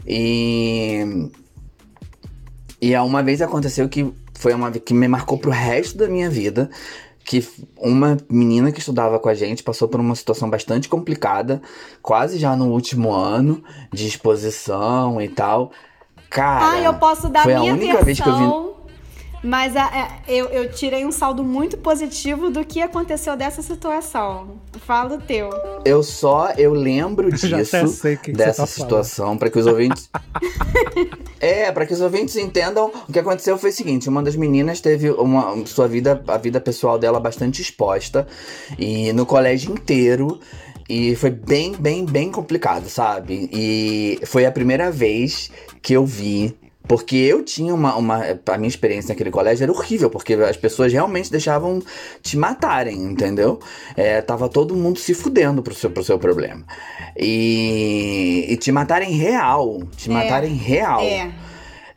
[0.06, 1.28] E
[2.80, 6.68] e uma vez aconteceu que foi uma que me marcou pro resto da minha vida,
[7.24, 7.46] que
[7.78, 11.62] uma menina que estudava com a gente passou por uma situação bastante complicada,
[12.02, 15.72] quase já no último ano de exposição e tal.
[16.28, 18.73] Cara, eu posso dar foi a minha única vez que eu vi versão.
[19.44, 24.52] Mas a- é, eu, eu tirei um saldo muito positivo do que aconteceu dessa situação.
[24.86, 25.50] Fala o teu.
[25.84, 28.82] Eu só eu lembro Eu já disso até sei o que que dessa você tá
[28.82, 30.08] situação para que os ouvintes
[31.40, 34.80] É, para que os ouvintes entendam, o que aconteceu foi o seguinte, uma das meninas
[34.80, 38.26] teve uma sua vida, a vida pessoal dela bastante exposta
[38.78, 40.40] e no colégio inteiro
[40.88, 43.48] e foi bem, bem, bem complicado, sabe?
[43.52, 45.50] E foi a primeira vez
[45.82, 48.22] que eu vi porque eu tinha uma, uma.
[48.46, 51.82] A minha experiência naquele colégio era horrível, porque as pessoas realmente deixavam
[52.22, 53.58] te matarem, entendeu?
[53.96, 56.64] É, tava todo mundo se fudendo pro seu, pro seu problema.
[57.16, 59.82] E, e te matarem real.
[59.96, 61.00] Te É, matarem real.
[61.00, 61.32] É.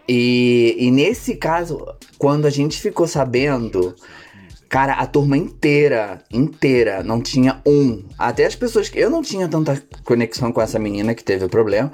[0.08, 1.86] E, e nesse caso,
[2.18, 3.94] quando a gente ficou sabendo,
[4.70, 8.06] cara, a turma inteira, inteira, não tinha um.
[8.18, 8.98] Até as pessoas que.
[8.98, 11.92] Eu não tinha tanta conexão com essa menina que teve o problema.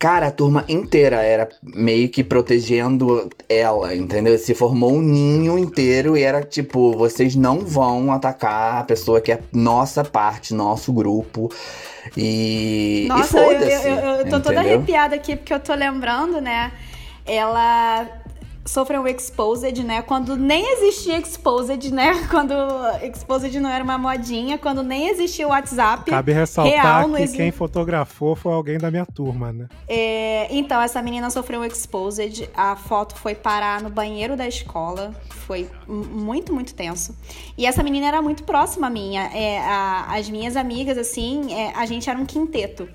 [0.00, 4.38] Cara, a turma inteira era meio que protegendo ela, entendeu?
[4.38, 9.30] Se formou um ninho inteiro e era tipo, vocês não vão atacar a pessoa que
[9.30, 11.50] é nossa parte, nosso grupo.
[12.16, 13.04] E.
[13.10, 14.76] Nossa, e eu, eu, eu, eu tô toda entendeu?
[14.76, 16.72] arrepiada aqui porque eu tô lembrando, né?
[17.26, 18.08] Ela.
[18.64, 20.02] Sofreu um exposed, né?
[20.02, 22.12] Quando nem existia exposed, né?
[22.30, 22.54] Quando
[23.02, 26.10] exposed não era uma modinha, quando nem existia o WhatsApp.
[26.10, 29.66] Cabe ressaltar real, que exi- quem fotografou foi alguém da minha turma, né?
[29.88, 32.48] É, então, essa menina sofreu um exposed.
[32.54, 35.12] A foto foi parar no banheiro da escola.
[35.30, 37.16] Foi muito, muito tenso.
[37.58, 39.22] E essa menina era muito próxima minha.
[39.34, 42.88] É, a- as minhas amigas, assim, é, a gente era um quinteto.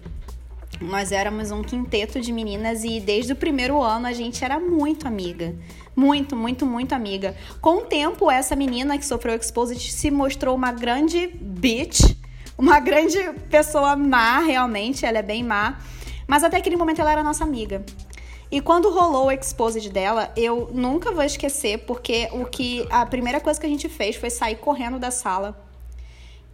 [0.82, 5.08] Nós éramos um quinteto de meninas e desde o primeiro ano a gente era muito
[5.08, 5.56] amiga.
[5.96, 7.36] Muito, muito, muito amiga.
[7.62, 12.16] Com o tempo, essa menina que sofreu exposed se mostrou uma grande bitch.
[12.58, 13.18] Uma grande
[13.50, 15.06] pessoa má, realmente.
[15.06, 15.80] Ela é bem má.
[16.28, 17.84] Mas até aquele momento ela era nossa amiga.
[18.52, 23.40] E quando rolou o exposed dela, eu nunca vou esquecer, porque o que a primeira
[23.40, 25.65] coisa que a gente fez foi sair correndo da sala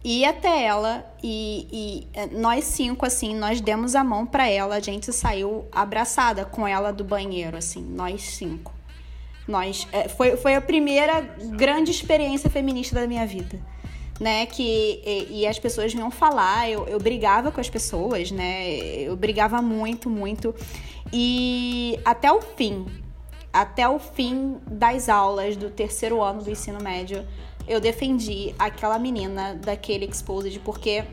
[0.04, 4.76] ir até ela e, e, eh, nós cinco, assim, nós demos a mão pra ela.
[4.76, 8.72] A gente saiu abraçada com ela do banheiro, assim, nós cinco.
[9.46, 13.60] Nós, eh, foi, foi a primeira grande experiência feminista da minha vida.
[14.20, 18.76] Né, que e, e as pessoas vinham falar, eu, eu brigava com as pessoas, né?
[19.00, 20.54] Eu brigava muito, muito.
[21.12, 22.86] E até o fim,
[23.52, 27.26] até o fim das aulas do terceiro ano do ensino médio,
[27.66, 31.04] eu defendi aquela menina daquele exposed porque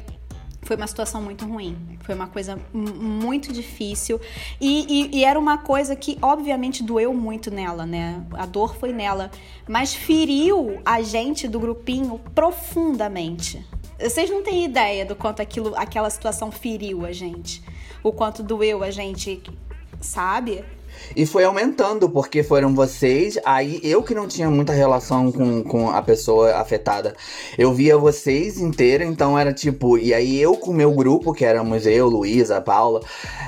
[0.62, 1.97] foi uma situação muito ruim.
[2.01, 4.19] Foi uma coisa muito difícil.
[4.59, 8.23] E, e- e era uma coisa que, obviamente, doeu muito nela, né?
[8.33, 9.31] A dor foi nela.
[9.67, 13.65] Mas feriu a gente do grupinho profundamente.
[13.99, 17.63] Vocês não têm ideia do quanto aquilo, aquela situação feriu a gente.
[18.03, 19.41] O quanto doeu a gente,
[19.99, 20.63] sabe?
[21.15, 25.89] E foi aumentando, porque foram vocês, aí eu que não tinha muita relação com, com
[25.89, 27.15] a pessoa afetada.
[27.57, 31.45] Eu via vocês inteira, então era tipo, e aí eu com o meu grupo, que
[31.45, 33.01] éramos eu, Luísa, Paula,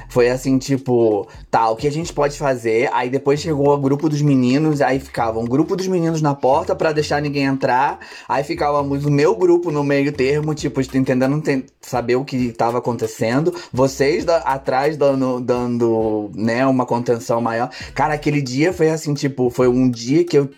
[0.09, 2.89] foi assim, tipo, tá, o que a gente pode fazer?
[2.93, 6.75] Aí depois chegou o grupo dos meninos, aí ficava um grupo dos meninos na porta
[6.75, 11.63] pra deixar ninguém entrar, aí ficávamos o meu grupo no meio termo, tipo, tentando ten-
[11.81, 17.69] saber o que tava acontecendo, vocês da- atrás dando, dando, né, uma contenção maior.
[17.93, 20.49] Cara, aquele dia foi assim, tipo, foi um dia que eu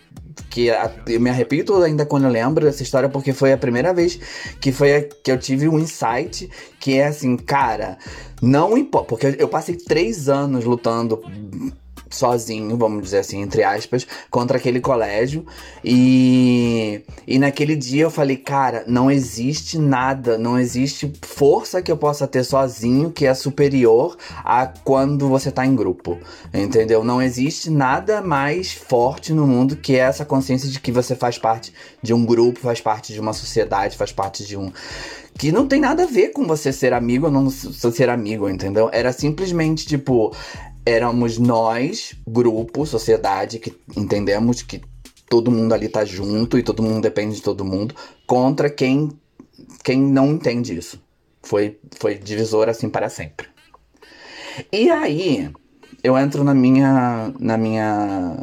[0.50, 3.58] que a- eu me arrepio todo ainda quando eu lembro dessa história, porque foi a
[3.58, 4.18] primeira vez
[4.60, 7.98] que foi a- que eu tive um insight que é assim, cara,
[8.42, 11.22] não importa, porque eu passei três anos lutando
[12.14, 15.44] sozinho, vamos dizer assim, entre aspas, contra aquele colégio.
[15.84, 21.96] E, e naquele dia eu falei, cara, não existe nada, não existe força que eu
[21.96, 26.18] possa ter sozinho que é superior a quando você tá em grupo.
[26.52, 27.04] Entendeu?
[27.04, 31.72] Não existe nada mais forte no mundo que essa consciência de que você faz parte
[32.02, 34.72] de um grupo, faz parte de uma sociedade, faz parte de um
[35.36, 38.88] que não tem nada a ver com você ser amigo ou não ser amigo, entendeu?
[38.92, 40.32] Era simplesmente tipo,
[40.86, 44.82] éramos nós, grupo, sociedade, que entendemos que
[45.28, 47.94] todo mundo ali tá junto e todo mundo depende de todo mundo,
[48.26, 49.10] contra quem
[49.82, 51.02] quem não entende isso.
[51.42, 53.48] Foi foi divisor assim para sempre.
[54.70, 55.50] E aí,
[56.02, 58.36] eu entro na minha na minha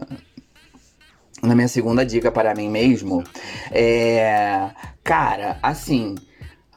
[1.41, 3.23] na minha segunda dica para mim mesmo.
[3.71, 4.69] É,
[5.04, 6.15] cara, assim,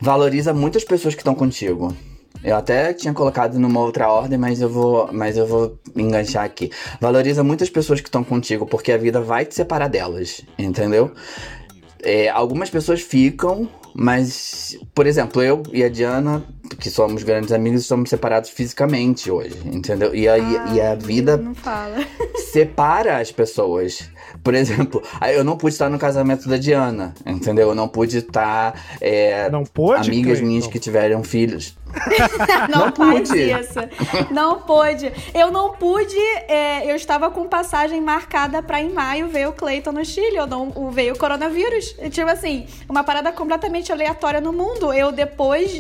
[0.01, 1.95] valoriza muito as pessoas que estão contigo.
[2.45, 6.71] Eu até tinha colocado numa outra ordem, mas eu vou, mas eu vou enganchar aqui.
[7.01, 11.11] Valoriza muitas pessoas que estão contigo, porque a vida vai te separar delas, entendeu?
[12.03, 16.43] É, algumas pessoas ficam, mas, por exemplo, eu e a Diana,
[16.81, 20.15] que somos grandes amigos, somos separados fisicamente hoje, entendeu?
[20.15, 21.97] E a, e a vida Não fala.
[22.53, 24.11] separa as pessoas.
[24.43, 27.69] Por exemplo, aí eu não pude estar no casamento da Diana, entendeu?
[27.69, 28.75] Eu não pude estar.
[29.01, 30.47] é, Não pôde, amigas Cleiton?
[30.47, 31.77] minhas que tiveram filhos.
[32.71, 33.39] Não, Não pude.
[33.53, 33.79] isso.
[34.33, 35.13] Não pude.
[35.33, 36.19] Eu não pude.
[36.49, 40.35] é, eu estava com passagem marcada pra em maio ver o Cleiton no Chile.
[40.35, 41.95] Eu não, o- veio o coronavírus.
[42.11, 44.93] Tipo assim, uma parada completamente aleatória no mundo.
[44.93, 45.71] Eu depois,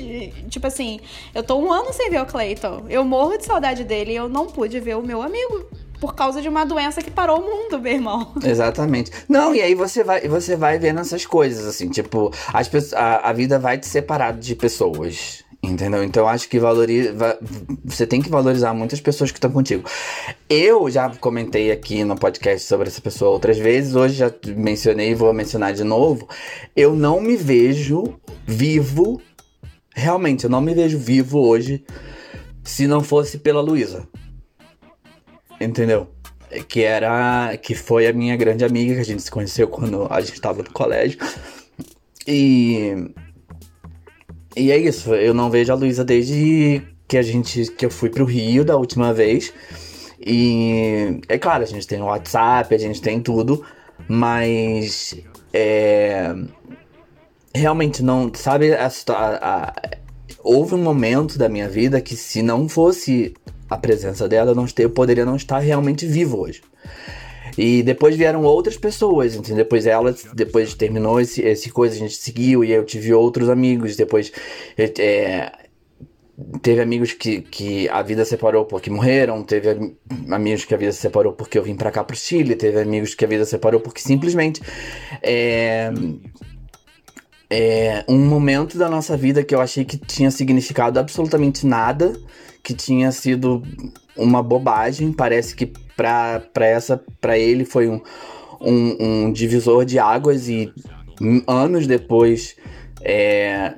[0.49, 1.01] tipo assim,
[1.35, 2.85] eu tô um ano sem ver o Cleiton.
[2.89, 5.67] Eu morro de saudade dele e eu não pude ver o meu amigo.
[6.01, 8.33] Por causa de uma doença que parou o mundo, meu irmão.
[8.45, 9.11] Exatamente.
[9.29, 13.33] Não, e aí você vai, você vai vendo essas coisas, assim, tipo, as, a, a
[13.33, 15.44] vida vai te separar de pessoas.
[15.65, 16.05] Entendeu?
[16.05, 17.39] Então acho que valoriza, va-
[17.85, 19.89] você tem que valorizar muitas pessoas que estão contigo.
[20.49, 25.15] Eu já comentei aqui no podcast sobre essa pessoa outras vezes, hoje já mencionei e
[25.15, 26.29] vou mencionar de novo.
[26.77, 28.15] Eu não me vejo
[28.47, 29.21] vivo,
[29.95, 31.85] realmente, eu não me vejo vivo hoje
[32.63, 34.07] se não fosse pela Luísa.
[35.61, 36.09] Entendeu?
[36.69, 37.57] Que era.
[37.57, 40.63] Que foi a minha grande amiga, que a gente se conheceu quando a gente tava
[40.63, 41.19] no colégio.
[42.27, 43.09] E.
[44.57, 47.67] E é isso, eu não vejo a Luísa desde que a gente.
[47.73, 49.53] que eu fui pro Rio da última vez.
[50.21, 53.65] E é claro, a gente tem o WhatsApp, a gente tem tudo,
[54.09, 55.17] mas
[55.53, 56.35] é,
[57.55, 58.31] realmente não.
[58.35, 59.75] Sabe, a, a, a,
[60.43, 63.35] houve um momento da minha vida que se não fosse
[63.69, 66.63] a presença dela, eu, não, eu poderia não estar realmente vivo hoje.
[67.57, 69.65] E depois vieram outras pessoas, entendeu?
[69.65, 73.97] Depois ela, depois terminou esse, esse coisa, a gente seguiu e eu tive outros amigos.
[73.97, 74.33] Depois
[74.77, 75.53] é,
[76.63, 79.97] teve amigos que, que a vida separou porque morreram, teve
[80.31, 83.15] amigos que a vida se separou porque eu vim para cá pro Chile, teve amigos
[83.15, 84.61] que a vida separou porque simplesmente
[85.23, 85.93] é,
[87.49, 92.13] é um momento da nossa vida que eu achei que tinha significado absolutamente nada,
[92.63, 93.63] que tinha sido
[94.17, 98.01] uma bobagem, parece que para essa para ele foi um,
[98.61, 100.73] um, um, divisor de águas e
[101.47, 102.57] anos depois
[103.01, 103.75] é,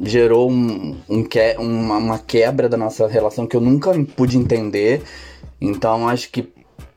[0.00, 5.02] gerou um, um que, uma, uma quebra da nossa relação que eu nunca pude entender.
[5.60, 6.52] Então acho que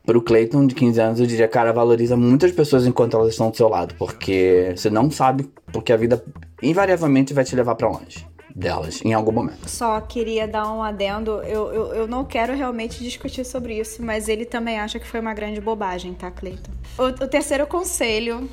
[0.06, 3.58] pro Clayton de 15 anos eu diria, cara, valoriza muitas pessoas enquanto elas estão do
[3.58, 6.24] seu lado, porque você não sabe porque a vida
[6.62, 9.68] invariavelmente vai te levar para longe delas em algum momento.
[9.68, 11.42] Só queria dar um adendo.
[11.44, 15.20] Eu, eu, eu não quero realmente discutir sobre isso, mas ele também acha que foi
[15.20, 16.72] uma grande bobagem, tá, Cleiton?
[16.98, 18.50] O, o terceiro conselho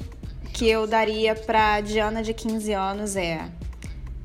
[0.53, 3.41] que eu daria pra Diana de 15 anos é: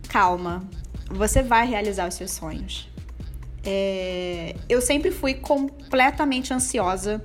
[0.08, 0.64] calma,
[1.10, 2.90] você vai realizar os seus sonhos.
[3.64, 7.22] É, eu sempre fui completamente ansiosa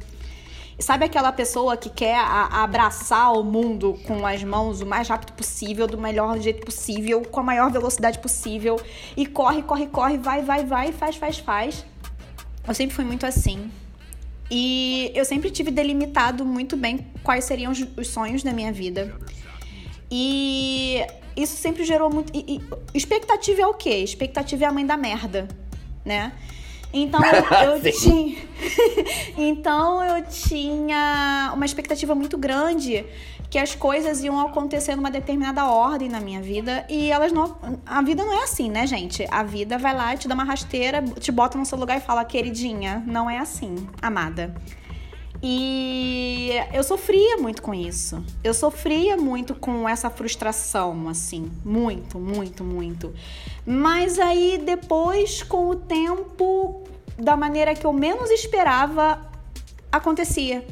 [0.81, 5.33] Sabe aquela pessoa que quer a, abraçar o mundo com as mãos o mais rápido
[5.35, 8.81] possível, do melhor jeito possível, com a maior velocidade possível
[9.16, 11.85] e corre, corre, corre, vai, vai, vai, faz, faz, faz.
[12.66, 13.70] Eu sempre fui muito assim.
[14.51, 19.14] E eu sempre tive delimitado muito bem quais seriam os, os sonhos da minha vida.
[20.11, 21.05] E
[21.37, 22.33] isso sempre gerou muito.
[22.35, 23.97] E, e, expectativa é o quê?
[23.97, 25.47] Expectativa é a mãe da merda,
[26.05, 26.33] né?
[26.93, 28.36] Então eu tinha.
[29.38, 33.05] então eu tinha uma expectativa muito grande
[33.49, 37.57] que as coisas iam acontecer numa determinada ordem na minha vida e elas não.
[37.84, 39.26] A vida não é assim, né, gente?
[39.30, 42.24] A vida vai lá, te dá uma rasteira, te bota no seu lugar e fala,
[42.24, 44.55] queridinha, não é assim, amada.
[45.43, 48.22] E eu sofria muito com isso.
[48.45, 51.51] Eu sofria muito com essa frustração, assim.
[51.64, 53.14] Muito, muito, muito.
[53.64, 56.84] Mas aí depois, com o tempo,
[57.18, 59.18] da maneira que eu menos esperava,
[59.91, 60.66] acontecia.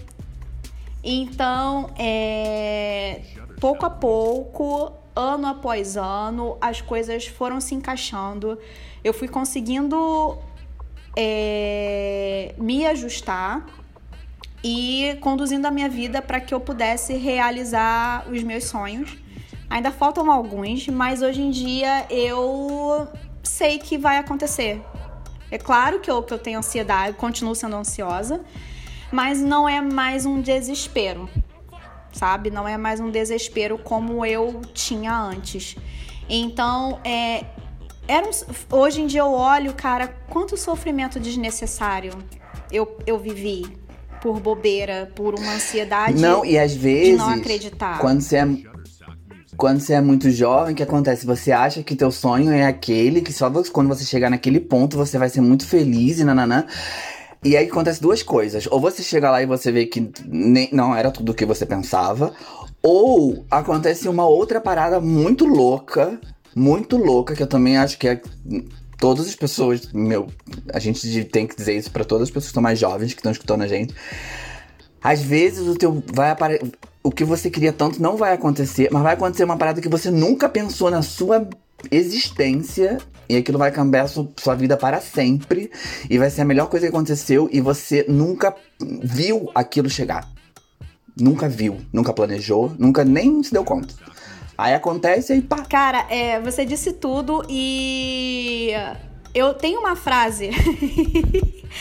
[1.02, 3.22] Então, é,
[3.58, 8.58] pouco a pouco, ano após ano, as coisas foram se encaixando.
[9.02, 10.36] Eu fui conseguindo
[11.16, 13.77] é, me ajustar
[14.62, 19.16] e conduzindo a minha vida para que eu pudesse realizar os meus sonhos.
[19.70, 23.06] Ainda faltam alguns, mas hoje em dia eu
[23.42, 24.82] sei que vai acontecer.
[25.50, 28.40] É claro que eu, que eu tenho ansiedade, continuo sendo ansiosa,
[29.10, 31.28] mas não é mais um desespero,
[32.12, 32.50] sabe?
[32.50, 35.76] Não é mais um desespero como eu tinha antes.
[36.28, 37.46] Então, é,
[38.06, 42.12] era um, hoje em dia eu olho, cara, quanto sofrimento desnecessário
[42.70, 43.64] eu, eu vivi
[44.20, 47.98] por bobeira, por uma ansiedade não, e às vezes, de não acreditar.
[47.98, 48.46] Quando você é
[49.56, 51.26] quando você é muito jovem, o que acontece?
[51.26, 55.18] Você acha que teu sonho é aquele, que só quando você chegar naquele ponto você
[55.18, 56.64] vai ser muito feliz e nananã.
[57.44, 58.68] E aí acontece duas coisas.
[58.70, 61.66] Ou você chega lá e você vê que nem, não era tudo o que você
[61.66, 62.32] pensava.
[62.80, 66.20] Ou acontece uma outra parada muito louca,
[66.54, 68.22] muito louca, que eu também acho que é
[68.98, 70.28] todas as pessoas, meu,
[70.72, 73.20] a gente tem que dizer isso para todas as pessoas que estão mais jovens, que
[73.20, 73.94] estão escutando a gente.
[75.02, 76.70] Às vezes o teu vai aparecer
[77.02, 80.10] o que você queria tanto não vai acontecer, mas vai acontecer uma parada que você
[80.10, 81.48] nunca pensou na sua
[81.90, 85.70] existência e aquilo vai cambiar sua vida para sempre
[86.10, 88.54] e vai ser a melhor coisa que aconteceu e você nunca
[89.02, 90.28] viu aquilo chegar.
[91.18, 93.94] Nunca viu, nunca planejou, nunca nem se deu conta.
[94.58, 95.62] Aí acontece e pá.
[95.62, 98.72] Cara, é, você disse tudo e
[99.32, 100.50] eu tenho uma frase.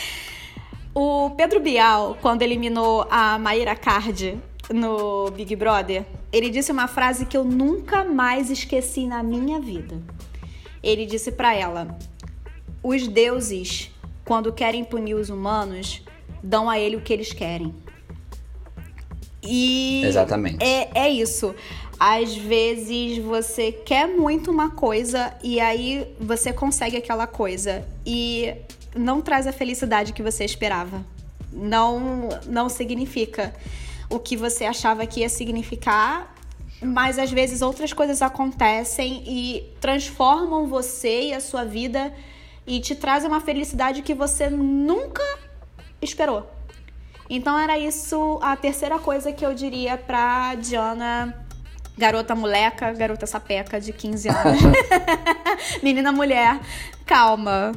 [0.93, 4.37] o Pedro Bial, quando eliminou a Maíra Card
[4.71, 9.99] no Big Brother, ele disse uma frase que eu nunca mais esqueci na minha vida.
[10.83, 11.97] Ele disse para ela:
[12.83, 13.91] Os deuses,
[14.23, 16.03] quando querem punir os humanos,
[16.43, 17.73] dão a ele o que eles querem.
[19.41, 20.63] E Exatamente.
[20.63, 21.55] É, é isso.
[21.99, 28.53] Às vezes você quer muito uma coisa e aí você consegue aquela coisa e
[28.95, 31.03] não traz a felicidade que você esperava.
[31.51, 33.53] Não, não significa
[34.09, 36.35] o que você achava que ia significar,
[36.81, 42.13] mas às vezes outras coisas acontecem e transformam você e a sua vida
[42.65, 45.23] e te trazem uma felicidade que você nunca
[45.99, 46.47] esperou.
[47.29, 51.46] Então era isso a terceira coisa que eu diria pra Diana,
[51.97, 54.61] garota moleca, garota sapeca de 15 anos.
[55.81, 56.59] Menina mulher,
[57.05, 57.71] calma.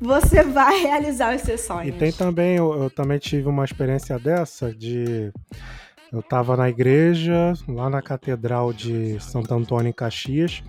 [0.00, 1.96] Você vai realizar os seus E sonhos.
[1.96, 5.32] tem também, eu, eu também tive uma experiência dessa de.
[6.12, 10.62] Eu tava na igreja, lá na Catedral de Santo Antônio em Caxias,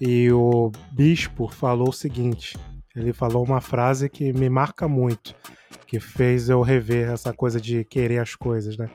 [0.00, 2.58] e o bispo falou o seguinte:
[2.94, 5.34] ele falou uma frase que me marca muito,
[5.86, 8.90] que fez eu rever essa coisa de querer as coisas, né?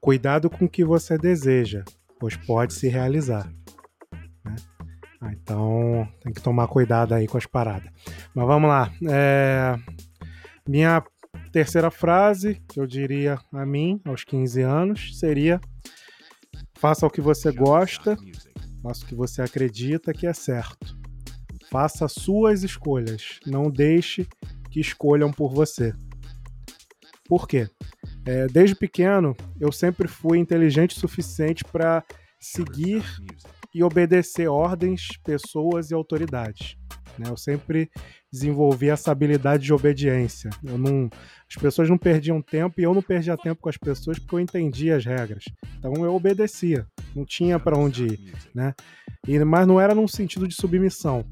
[0.00, 1.84] Cuidado com o que você deseja,
[2.22, 3.52] pois pode se realizar.
[4.44, 4.54] né?
[5.20, 7.90] Ah, então tem que tomar cuidado aí com as paradas.
[8.32, 8.92] Mas vamos lá.
[9.10, 9.74] É,
[10.68, 11.02] Minha
[11.50, 15.60] terceira frase, que eu diria a mim, aos 15 anos, seria:
[16.78, 18.16] faça o que você gosta,
[18.80, 20.96] faça o que você acredita que é certo.
[21.72, 24.28] Faça suas escolhas, não deixe
[24.70, 25.92] que escolham por você.
[27.28, 27.68] Por quê?
[28.24, 32.04] É, desde pequeno, eu sempre fui inteligente o suficiente para
[32.38, 33.02] seguir
[33.74, 36.76] e obedecer ordens, pessoas e autoridades.
[37.18, 37.28] né?
[37.28, 37.90] Eu sempre
[38.32, 40.50] desenvolvi essa habilidade de obediência.
[40.64, 41.10] Eu não,
[41.48, 44.40] as pessoas não perdiam tempo e eu não perdia tempo com as pessoas porque eu
[44.40, 45.44] entendia as regras.
[45.78, 48.74] Então eu obedecia, não tinha para onde ir, né?
[49.26, 51.24] E, mas não era num sentido de submissão,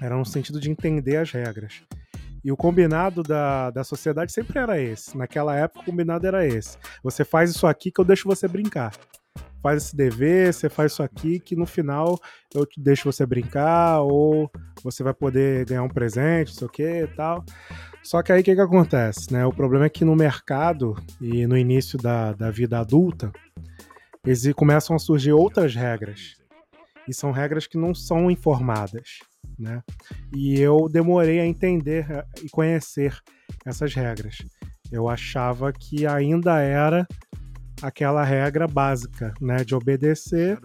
[0.00, 1.82] era num sentido de entender as regras.
[2.46, 5.18] E o combinado da, da sociedade sempre era esse.
[5.18, 6.78] Naquela época, o combinado era esse.
[7.02, 8.92] Você faz isso aqui que eu deixo você brincar.
[9.60, 12.16] Faz esse dever, você faz isso aqui que no final
[12.54, 14.48] eu deixo você brincar ou
[14.80, 17.44] você vai poder ganhar um presente, não sei o que e tal.
[18.00, 19.32] Só que aí o que, que acontece?
[19.32, 19.44] Né?
[19.44, 23.32] O problema é que no mercado e no início da, da vida adulta,
[24.24, 26.36] exi- começam a surgir outras regras.
[27.08, 29.18] E são regras que não são informadas.
[29.58, 29.82] Né?
[30.34, 32.06] E eu demorei a entender
[32.42, 33.18] e conhecer
[33.64, 34.38] essas regras.
[34.90, 37.06] Eu achava que ainda era
[37.82, 40.58] aquela regra básica, né, de obedecer,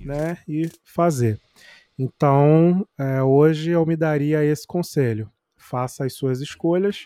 [0.00, 1.40] né, e fazer.
[1.98, 7.04] Então, eh, hoje eu me daria esse conselho: faça as suas escolhas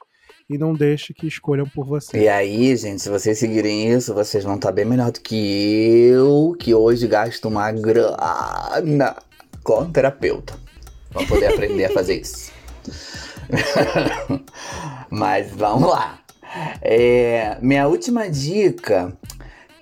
[0.48, 2.18] e não deixe que escolham por você.
[2.18, 6.56] E aí, gente, se vocês seguirem isso, vocês vão estar bem melhor do que eu,
[6.58, 9.16] que hoje gasto uma grana
[9.62, 10.58] com terapeuta.
[11.10, 12.52] Pra poder aprender a fazer isso.
[15.10, 16.20] Mas vamos lá.
[16.82, 19.16] É, minha última dica,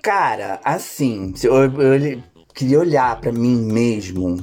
[0.01, 2.23] cara, assim, eu, eu
[2.53, 4.37] queria olhar pra mim mesmo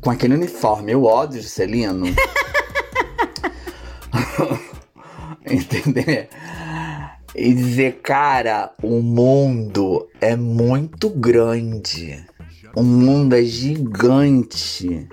[0.00, 2.06] com aquele uniforme, eu ódio Celino.
[5.46, 6.28] Entender?
[7.34, 12.24] E dizer, cara, o mundo é muito grande.
[12.74, 15.08] O mundo é gigante.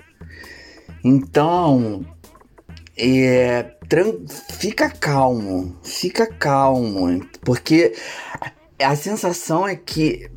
[1.02, 2.04] Então,
[2.96, 3.72] é,
[4.58, 7.94] fica calmo, fica calmo, porque
[8.78, 10.30] a sensação é que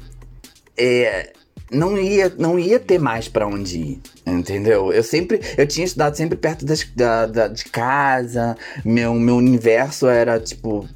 [0.77, 1.33] é,
[1.71, 4.91] não ia, não ia ter mais pra onde ir, entendeu?
[4.93, 8.55] Eu sempre, eu tinha estudado sempre perto das- da, da- de casa,
[8.85, 10.87] meu, meu universo era tipo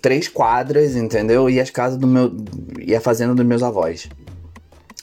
[0.00, 1.48] três quadras, entendeu?
[1.50, 2.32] E as casas do meu,
[2.80, 4.08] e a fazenda dos meus avós,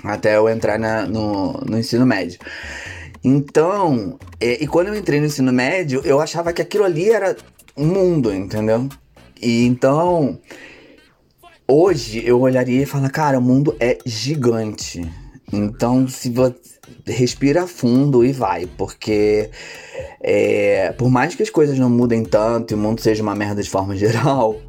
[0.04, 2.40] até eu entrar na- no, no ensino médio.
[3.24, 7.36] Então, é, e quando eu entrei no ensino médio, eu achava que aquilo ali era
[7.76, 8.88] um mundo, entendeu?
[9.42, 10.40] E então,
[11.68, 15.10] hoje eu olharia e falaria, cara, o mundo é gigante.
[15.52, 16.56] Então, se você
[17.06, 19.50] respira fundo e vai, porque
[20.22, 23.62] é, por mais que as coisas não mudem tanto e o mundo seja uma merda
[23.62, 24.60] de forma geral,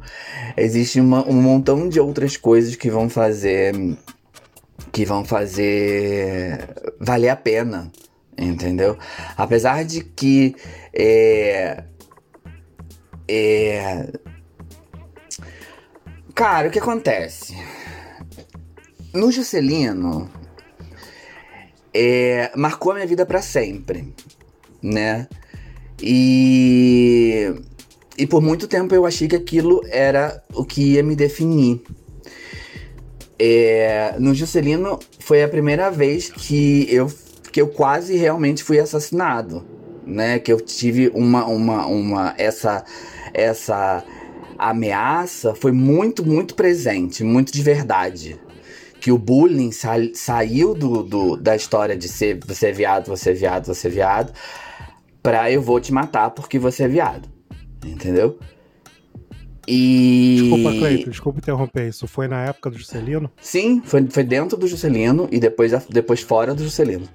[0.57, 3.73] existe uma- um montão de outras coisas que vão fazer
[4.91, 6.67] que vão fazer
[6.99, 7.89] valer a pena,
[8.45, 8.97] entendeu?
[9.37, 10.55] Apesar de que
[10.93, 11.83] é,
[13.27, 14.11] é,
[16.33, 17.55] cara, o que acontece?
[19.13, 20.29] No Juscelino
[21.93, 24.13] é, marcou a minha vida pra sempre,
[24.81, 25.27] né?
[26.01, 27.53] E
[28.17, 31.81] e por muito tempo eu achei que aquilo era o que ia me definir.
[33.39, 37.11] É, no Juscelino foi a primeira vez que eu,
[37.51, 39.65] que eu quase realmente fui assassinado,
[40.05, 40.39] né?
[40.39, 42.83] Que eu tive uma, uma, uma essa,
[43.33, 44.03] essa
[44.57, 48.39] ameaça foi muito, muito presente, muito de verdade.
[48.99, 53.31] Que o bullying sa saiu do, do, da história de ser você é viado, você
[53.31, 54.31] é viado, você é viado,
[55.23, 57.27] pra eu vou te matar porque você é viado.
[57.83, 58.37] Entendeu?
[59.67, 60.37] E.
[60.41, 61.87] Desculpa, Cleito, desculpa interromper.
[61.87, 63.31] Isso foi na época do Juscelino?
[63.41, 67.07] Sim, foi, foi dentro do Juscelino e depois, depois fora do Juscelino.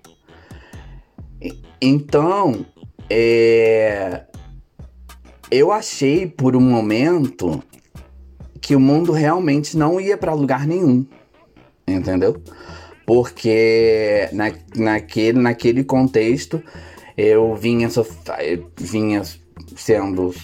[1.80, 2.64] Então,
[3.10, 4.22] é...
[5.50, 7.62] eu achei por um momento
[8.60, 11.06] que o mundo realmente não ia para lugar nenhum,
[11.86, 12.42] entendeu?
[13.06, 16.60] Porque na, naquele, naquele contexto
[17.16, 18.12] eu vinha, sof
[18.76, 19.22] vinha
[19.76, 20.34] sendo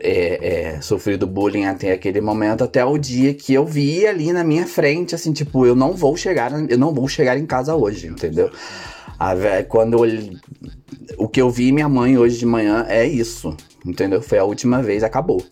[0.00, 4.42] é, é, sofrido bullying até aquele momento, até o dia que eu vi ali na
[4.42, 8.06] minha frente, assim, tipo, eu não vou chegar, eu não vou chegar em casa hoje,
[8.06, 8.50] entendeu?
[9.18, 9.34] A,
[9.68, 10.38] quando eu,
[11.16, 14.22] o que eu vi minha mãe hoje de manhã é isso, entendeu?
[14.22, 15.44] Foi a última vez, acabou.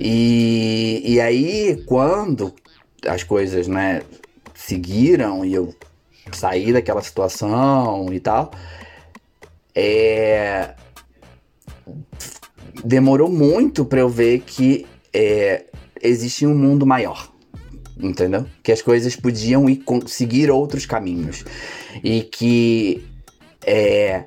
[0.00, 2.54] E, e aí, quando
[3.04, 4.02] as coisas, né,
[4.54, 5.74] seguiram e eu
[6.32, 8.52] saí daquela situação e tal,
[9.74, 10.74] é,
[12.84, 15.64] demorou muito para eu ver que é,
[16.00, 17.32] existia um mundo maior,
[18.00, 18.46] entendeu?
[18.62, 21.44] Que as coisas podiam ir seguir outros caminhos.
[22.02, 23.04] E que
[23.66, 24.24] é,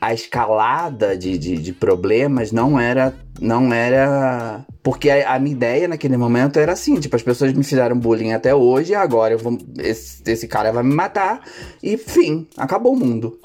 [0.00, 5.88] a escalada de, de, de, problemas não era não era porque a, a, minha ideia
[5.88, 9.58] naquele momento era assim tipo as pessoas me fizeram bullying até hoje agora eu vou
[9.78, 11.40] esse, esse cara vai me matar
[11.82, 13.38] e fim acabou o mundo.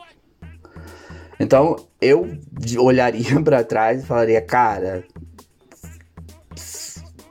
[1.40, 2.38] Então eu
[2.78, 5.04] olharia para trás e falaria cara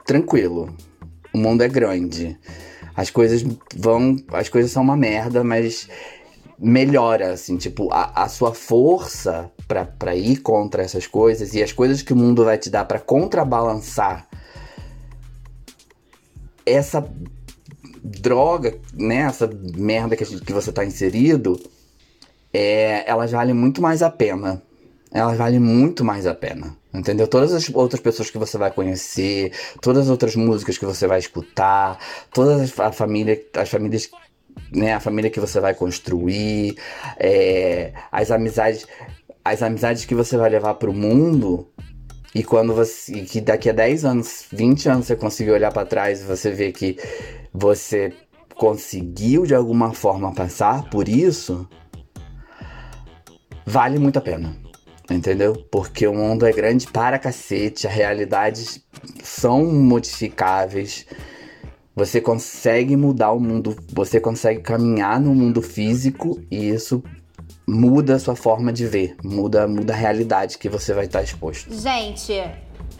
[0.05, 0.75] tranquilo
[1.33, 2.37] o mundo é grande
[2.95, 3.43] as coisas
[3.75, 5.87] vão as coisas são uma merda mas
[6.61, 12.03] melhora, assim, tipo, a, a sua força para ir contra essas coisas e as coisas
[12.03, 14.27] que o mundo vai te dar para contrabalançar
[16.63, 17.03] essa
[18.03, 21.59] droga, né, essa merda que, que você tá inserido,
[22.53, 24.61] é, elas valem muito mais a pena.
[25.11, 26.77] Elas valem muito mais a pena.
[26.93, 27.27] Entendeu?
[27.27, 31.19] Todas as outras pessoas que você vai conhecer, todas as outras músicas que você vai
[31.19, 31.97] escutar,
[32.33, 34.09] todas as, família, as famílias
[34.71, 36.77] né, a família que você vai construir,
[37.17, 38.87] é, as amizades,
[39.43, 41.67] as amizades que você vai levar para o mundo.
[42.33, 46.21] E quando você, que daqui a 10 anos, 20 anos você conseguir olhar para trás
[46.21, 46.97] e você ver que
[47.53, 48.13] você
[48.55, 51.67] conseguiu de alguma forma passar por isso,
[53.65, 54.55] vale muito a pena.
[55.09, 55.55] Entendeu?
[55.71, 58.81] Porque o mundo é grande para cacete, as realidades
[59.23, 61.05] são modificáveis.
[61.95, 67.03] Você consegue mudar o mundo, você consegue caminhar no mundo físico e isso
[67.67, 71.73] muda a sua forma de ver, muda, muda a realidade que você vai estar exposto.
[71.73, 72.33] Gente,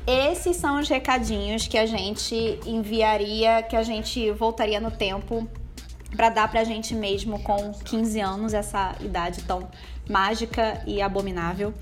[0.05, 5.47] esses são os recadinhos que a gente enviaria, que a gente voltaria no tempo
[6.15, 9.69] para dar pra gente mesmo com 15 anos, essa idade tão
[10.09, 11.73] mágica e abominável.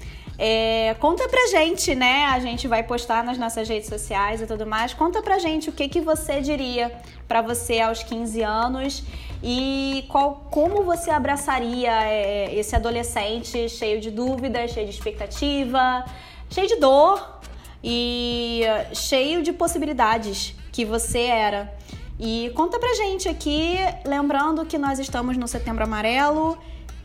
[0.42, 2.24] É, conta pra gente, né?
[2.26, 4.94] A gente vai postar nas nossas redes sociais e tudo mais.
[4.94, 6.94] Conta pra gente o que, que você diria
[7.28, 9.04] para você aos 15 anos
[9.44, 16.06] e qual, como você abraçaria é, esse adolescente cheio de dúvidas, cheio de expectativa,
[16.50, 17.40] cheio de dor
[17.84, 18.64] e
[18.94, 21.74] cheio de possibilidades que você era.
[22.18, 26.58] E conta pra gente aqui, lembrando que nós estamos no Setembro Amarelo.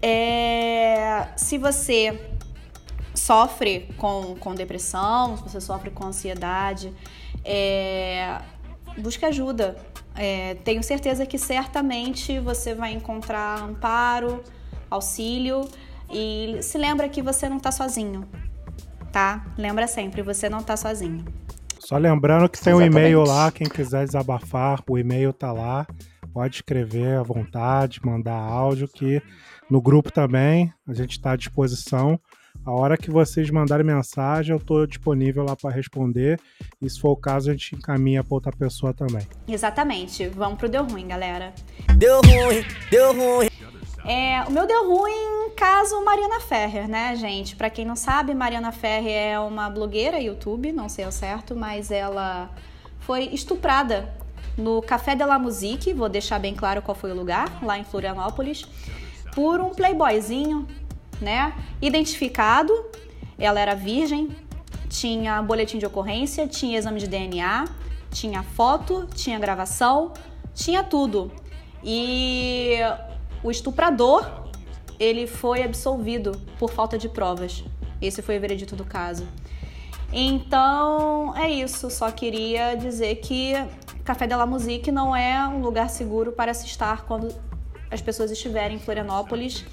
[0.06, 2.20] É, se você
[3.14, 6.92] sofre com, com depressão, se você sofre com ansiedade,
[7.42, 8.38] é,
[8.98, 9.78] busque ajuda.
[10.14, 14.44] É, tenho certeza que certamente você vai encontrar amparo,
[14.90, 15.66] auxílio
[16.12, 18.28] e se lembra que você não está sozinho,
[19.10, 19.42] tá?
[19.56, 21.24] Lembra sempre, você não está sozinho.
[21.78, 25.86] Só lembrando que tem um e-mail lá, quem quiser desabafar, o e-mail tá lá.
[26.30, 29.22] Pode escrever à vontade, mandar áudio, que
[29.70, 32.18] no grupo também a gente está à disposição.
[32.64, 36.40] A hora que vocês mandarem mensagem, eu estou disponível lá para responder.
[36.80, 39.26] E se for o caso, a gente encaminha para outra pessoa também.
[39.46, 40.28] Exatamente.
[40.28, 41.52] Vamos pro Deu Ruim, galera.
[41.98, 43.48] Deu ruim, deu ruim.
[44.06, 47.56] É, o meu deu ruim caso Mariana Ferrer, né, gente?
[47.56, 51.90] Para quem não sabe, Mariana Ferrer é uma blogueira YouTube, não sei ao certo, mas
[51.90, 52.50] ela
[53.00, 54.14] foi estuprada
[54.58, 57.84] no Café de la Musique, vou deixar bem claro qual foi o lugar, lá em
[57.84, 58.66] Florianópolis,
[59.34, 60.66] por um playboyzinho
[61.20, 61.54] né?
[61.80, 62.72] Identificado,
[63.38, 64.28] ela era virgem,
[64.88, 67.64] tinha boletim de ocorrência, tinha exame de DNA,
[68.10, 70.12] tinha foto, tinha gravação,
[70.54, 71.32] tinha tudo.
[71.82, 72.78] E
[73.42, 74.50] o estuprador,
[74.98, 77.64] ele foi absolvido por falta de provas.
[78.00, 79.26] Esse foi o veredito do caso.
[80.12, 81.90] Então, é isso.
[81.90, 83.54] Só queria dizer que
[84.04, 87.34] Café de la Musique não é um lugar seguro para se estar quando
[87.94, 89.64] as pessoas estiverem em Florianópolis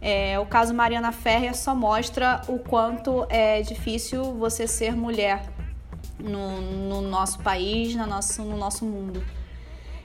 [0.00, 5.42] é, o caso Mariana Ferrer só mostra o quanto é difícil você ser mulher
[6.18, 9.24] no, no nosso país, no nosso, no nosso mundo.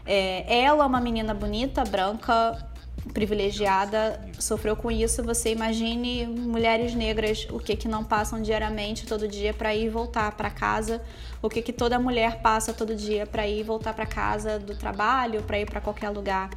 [0.06, 2.68] É, ela é uma menina bonita, branca,
[3.14, 9.28] privilegiada sofreu com isso, você imagine mulheres negras, o que que não passam diariamente, todo
[9.28, 11.02] dia para ir e voltar para casa,
[11.42, 14.76] o que que toda mulher passa todo dia para ir e voltar para casa do
[14.76, 16.50] trabalho, para ir para qualquer lugar.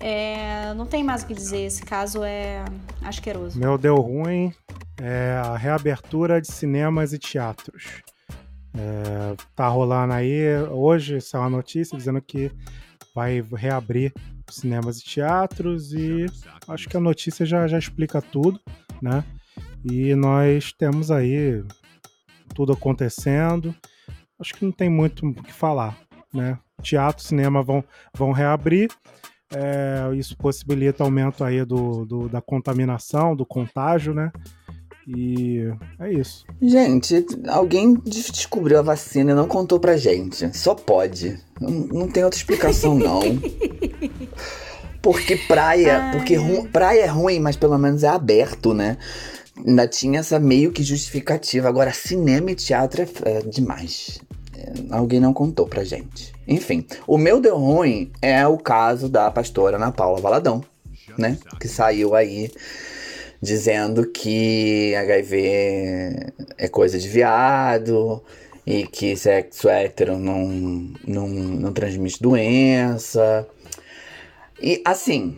[0.00, 2.64] É, não tem mais o que dizer, esse caso é
[3.02, 3.58] asqueroso.
[3.58, 4.52] Meu deu ruim
[5.00, 8.02] é a reabertura de cinemas e teatros.
[8.76, 12.50] É, tá rolando aí, hoje saiu uma notícia dizendo que
[13.14, 14.12] vai reabrir
[14.50, 16.26] cinemas e teatros e
[16.68, 18.60] acho que a notícia já, já explica tudo,
[19.00, 19.24] né?
[19.84, 21.62] E nós temos aí
[22.54, 23.74] tudo acontecendo.
[24.38, 25.96] Acho que não tem muito o que falar,
[26.32, 26.58] né?
[26.82, 27.84] Teatro, cinema vão,
[28.14, 28.90] vão reabrir.
[29.52, 34.30] É, isso possibilita aumento aí do, do, da contaminação, do contágio, né?
[35.06, 35.70] E
[36.00, 36.44] é isso.
[36.62, 40.56] Gente, alguém descobriu a vacina e não contou pra gente.
[40.56, 41.38] Só pode.
[41.60, 43.20] Não, não tem outra explicação, não.
[45.02, 46.16] Porque praia, Ai.
[46.16, 48.96] porque ru- praia é ruim, mas pelo menos é aberto, né?
[49.54, 51.68] Ainda tinha essa meio que justificativa.
[51.68, 54.18] Agora, cinema e teatro é, é demais.
[54.90, 56.32] Alguém não contou pra gente.
[56.46, 60.62] Enfim, o meu deu ruim é o caso da pastora Ana Paula Valadão,
[61.18, 61.38] né?
[61.60, 62.50] Que saiu aí
[63.40, 68.22] dizendo que HIV é coisa de viado
[68.66, 70.48] e que sexo hétero não,
[71.06, 73.46] não, não transmite doença.
[74.60, 75.36] E assim,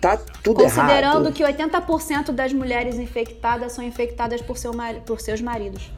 [0.00, 1.32] tá tudo Considerando errado.
[1.32, 4.72] que 80% das mulheres infectadas são infectadas por, seu
[5.06, 5.92] por seus maridos.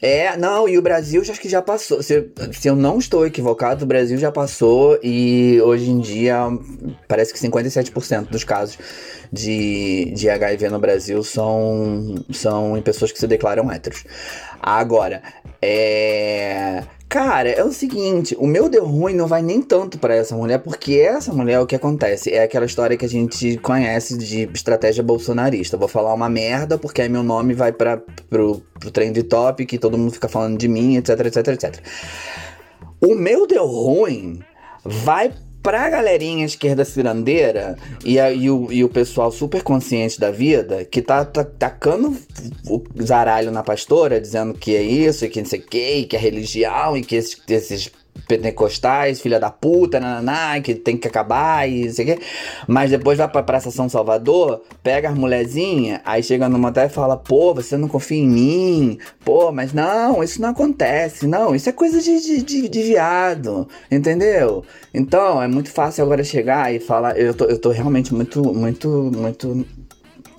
[0.00, 2.02] É, não, e o Brasil acho que já passou.
[2.02, 6.36] Se, se eu não estou equivocado, o Brasil já passou e hoje em dia
[7.08, 8.78] parece que 57% dos casos
[9.32, 14.04] de, de HIV no Brasil são, são em pessoas que se declaram héteros.
[14.60, 15.22] Agora,
[15.60, 16.84] é.
[17.08, 20.58] Cara, é o seguinte, o meu deu ruim não vai nem tanto pra essa mulher,
[20.58, 22.30] porque essa mulher, o que acontece?
[22.30, 25.78] É aquela história que a gente conhece de estratégia bolsonarista.
[25.78, 27.96] Vou falar uma merda, porque aí meu nome vai para
[28.28, 31.80] pro, pro trend top, que todo mundo fica falando de mim, etc, etc, etc.
[33.00, 34.40] O meu deu ruim
[34.84, 35.32] vai
[35.62, 40.84] pra galerinha esquerda cirandeira e, a- e o, e o pessoal super consciente da vida
[40.84, 42.16] que tá, tá tacando
[42.68, 46.04] o zaralho na pastora, dizendo que é isso e que não sei o que, e
[46.06, 47.90] que é religião e que esses, esses
[48.26, 52.24] pentecostais, filha da puta, nananá, que tem que acabar e não sei o quê.
[52.66, 56.90] Mas depois vai pra Praça São Salvador, pega as mulherzinhas, aí chega no motel e
[56.90, 58.98] fala, pô, você não confia em mim?
[59.24, 61.26] Pô, mas não, isso não acontece.
[61.26, 64.64] Não, isso é coisa de, de, de, de viado, entendeu?
[64.92, 68.88] Então, é muito fácil agora chegar e falar, eu tô, eu tô realmente muito, muito,
[69.14, 69.66] muito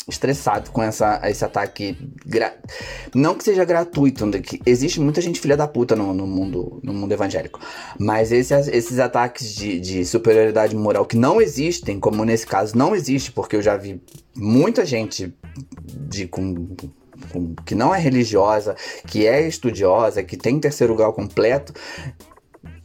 [0.09, 1.97] estressado com essa, esse ataque.
[2.25, 2.55] gra-
[3.13, 6.79] Não que seja gratuito, né, que existe muita gente filha da puta no, no mundo,
[6.83, 7.59] no mundo evangélico.
[7.99, 12.95] Mas esses, esses ataques de, de superioridade moral que não existem, como nesse caso não
[12.95, 14.01] existe, porque eu já vi
[14.35, 15.33] muita gente
[16.09, 16.75] de, com-
[17.65, 21.73] que não é religiosa, que é estudiosa, que tem terceiro grau completo.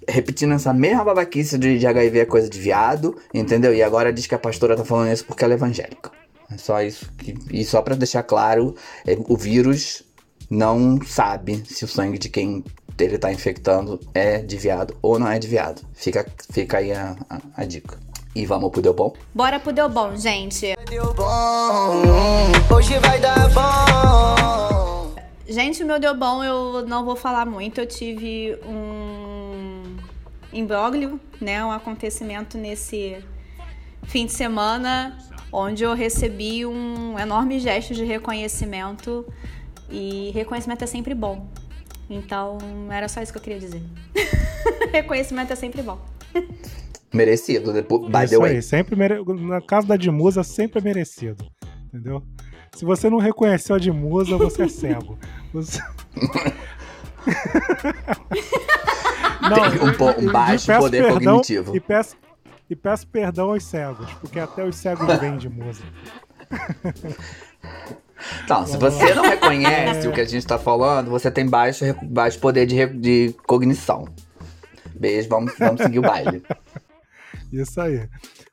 [0.07, 3.75] Repetindo essa mesma babaquice de, de HIV é coisa de viado, entendeu?
[3.75, 6.11] E agora diz que a pastora tá falando isso porque ela é evangélica.
[6.51, 7.11] É só isso.
[7.19, 8.75] Que, e só pra deixar claro,
[9.07, 10.03] é, o vírus
[10.51, 12.65] não sabe se o sangue de quem
[12.99, 15.83] ele tá infectando é de viado ou não é de viado.
[15.95, 17.99] Fica, fica aí a, a, a dica.
[18.35, 19.15] E vamos pro Deu Bom?
[19.33, 20.75] Bora pro Deu Bom, gente.
[20.89, 22.03] Deu bom,
[22.75, 25.15] hoje vai dar bom.
[25.47, 27.81] Gente, o meu Deu Bom eu não vou falar muito.
[27.81, 29.97] Eu tive um
[30.53, 31.65] imbróglio, né?
[31.65, 33.25] Um acontecimento nesse
[34.05, 35.17] fim de semana
[35.55, 39.25] onde eu recebi um enorme gesto de reconhecimento
[39.89, 41.49] e reconhecimento é sempre bom.
[42.11, 42.59] Então,
[42.91, 43.81] era só isso que eu queria dizer.
[44.91, 45.99] reconhecimento é sempre bom.
[47.13, 47.73] Merecido.
[47.73, 48.57] Depois, by the Isso way.
[48.57, 49.23] aí, sempre mere...
[49.25, 51.47] na casa da Dimusa sempre é merecido,
[51.87, 52.21] entendeu?
[52.75, 55.17] Se você não reconheceu a Dimusa, você é cego.
[55.55, 55.81] Você...
[59.55, 61.77] Tem um um baixo poder cognitivo.
[61.77, 62.17] E peço,
[62.69, 65.83] e peço perdão aos cegos, porque até os cegos vêm de musa.
[68.49, 72.39] Não, se você não reconhece o que a gente tá falando, você tem baixo, baixo
[72.39, 74.09] poder de, de cognição.
[74.95, 76.43] Beijo, vamos, vamos seguir o baile.
[77.53, 78.09] Isso aí.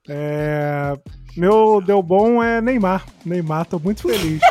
[0.09, 0.93] É,
[1.38, 3.05] Meu deu bom é Neymar.
[3.26, 4.41] Neymar, tô muito feliz.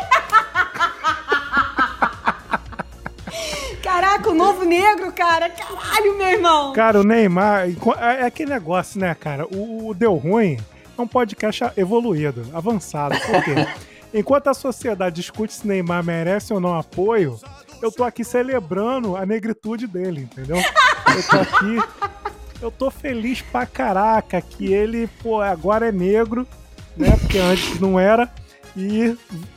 [4.10, 5.48] Caraca, o novo negro, cara.
[5.48, 6.72] Caralho, meu irmão.
[6.72, 9.46] Cara, o Neymar, é é aquele negócio, né, cara?
[9.46, 10.58] O, o Deu Ruim
[10.98, 13.14] é um podcast evoluído, avançado.
[13.20, 13.54] Por quê?
[14.12, 17.38] Enquanto a sociedade discute se Neymar merece ou não apoio,
[17.80, 20.56] eu tô aqui celebrando a negritude dele, entendeu?
[20.56, 22.10] Eu tô aqui
[22.60, 26.46] eu tô feliz pra caraca que ele, pô, agora é negro,
[26.96, 27.16] né?
[27.16, 28.28] Porque antes não era,
[28.76, 29.16] e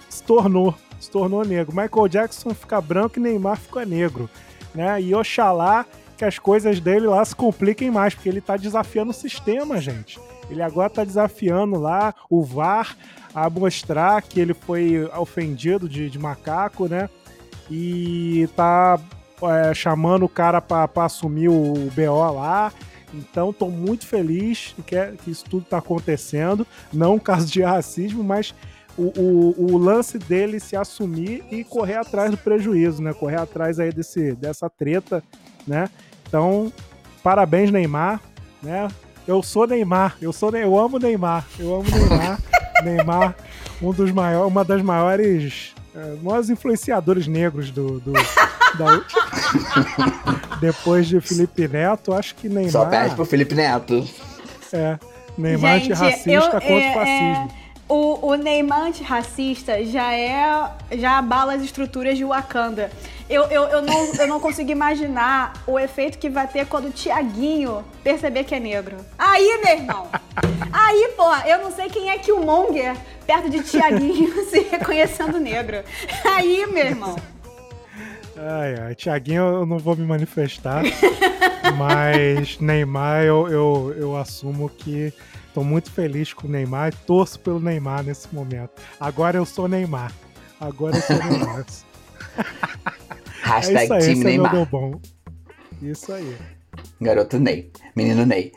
[0.09, 0.73] se tornou,
[1.03, 1.75] se tornou negro.
[1.75, 4.29] Michael Jackson fica branco e Neymar fica negro,
[4.73, 5.01] né?
[5.01, 5.85] E Oxalá
[6.17, 10.19] que as coisas dele lá se compliquem mais, porque ele tá desafiando o sistema, gente.
[10.49, 12.95] Ele agora tá desafiando lá o VAR
[13.33, 17.09] a mostrar que ele foi ofendido de, de macaco, né?
[17.69, 18.99] E tá
[19.41, 22.71] é, chamando o cara para assumir o, BO lá.
[23.13, 26.65] Então, estou muito feliz que, que, isso tudo está acontecendo.
[26.91, 28.53] Não um caso de racismo, mas
[28.97, 33.13] o, o, o, lance dele se assumir e correr atrás do prejuízo, né?
[33.13, 35.23] Correr atrás aí desse, dessa treta,
[35.65, 35.89] né?
[36.27, 36.71] Então,
[37.23, 38.21] parabéns, Neymar,
[38.61, 38.87] né?
[39.27, 42.39] Eu sou Neymar, eu sou eu amo Neymar, eu amo Neymar.
[42.83, 43.35] Neymar,
[43.81, 49.03] um dos maiores, uma das maiores, é, maiores influenciadores negros do, do da...
[50.59, 52.71] depois de Felipe Neto, acho que Neymar.
[52.71, 54.07] Só perde pro Felipe Neto.
[54.71, 54.99] É,
[55.37, 57.57] Neymar Gente, antirracista eu, contra é, o fascismo.
[57.59, 57.62] É...
[57.87, 60.71] O, o Neymar antirracista já é.
[60.93, 62.89] já abala as estruturas de Wakanda.
[63.29, 66.91] Eu, eu, eu, não, eu não consigo imaginar o efeito que vai ter quando o
[66.91, 68.97] Tiaguinho perceber que é negro.
[69.17, 70.09] Aí, meu irmão!
[70.71, 75.39] Aí, pô, eu não sei quem é que o Monger perto de Tiaguinho se reconhecendo
[75.39, 75.83] negro.
[76.25, 77.15] Aí, meu irmão.
[78.35, 80.83] Ai, ai, Tiaguinho eu não vou me manifestar,
[81.77, 85.13] mas Neymar eu, eu, eu assumo que
[85.53, 88.71] estou muito feliz com o Neymar e torço pelo Neymar nesse momento.
[88.99, 90.11] Agora eu sou Neymar.
[90.59, 91.65] Agora eu sou Neymar.
[93.43, 94.55] Hashtag é isso aí, Neymar.
[94.55, 94.99] É bom.
[95.79, 96.35] Isso aí.
[96.99, 97.71] Garoto Ney.
[97.95, 98.51] Menino Ney.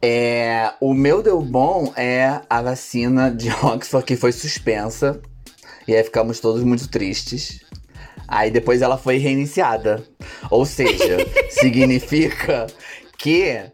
[0.00, 5.20] É, o meu deu bom é a vacina de Oxford que foi suspensa.
[5.86, 7.60] E aí ficamos todos muito tristes.
[8.26, 10.02] Aí depois ela foi reiniciada.
[10.50, 11.18] Ou seja,
[11.50, 12.66] significa
[13.18, 13.70] que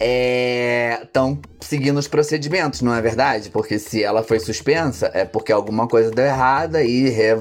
[0.00, 3.50] estão é, seguindo os procedimentos, não é verdade?
[3.50, 7.36] Porque se ela foi suspensa, é porque alguma coisa deu errada e re...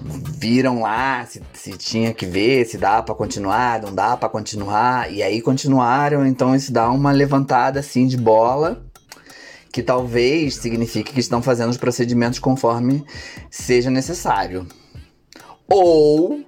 [0.00, 5.12] viram lá se, se, tinha que ver, se dá para continuar, não dá para continuar,
[5.12, 8.84] e aí continuaram, então isso dá uma levantada assim de bola.
[9.70, 13.04] Que talvez signifique que estão fazendo os procedimentos conforme
[13.50, 14.66] seja necessário.
[15.68, 16.42] Ou.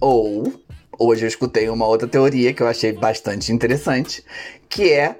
[0.00, 0.61] Ou.
[1.04, 4.24] Hoje eu escutei uma outra teoria que eu achei bastante interessante,
[4.68, 5.16] que é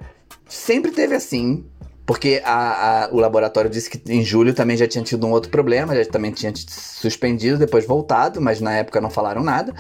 [0.49, 1.65] sempre teve assim,
[2.07, 5.51] porque a, a, o laboratório disse que em julho também já tinha tido um outro
[5.51, 9.75] problema, já também tinha suspendido, depois voltado, mas na época não falaram nada.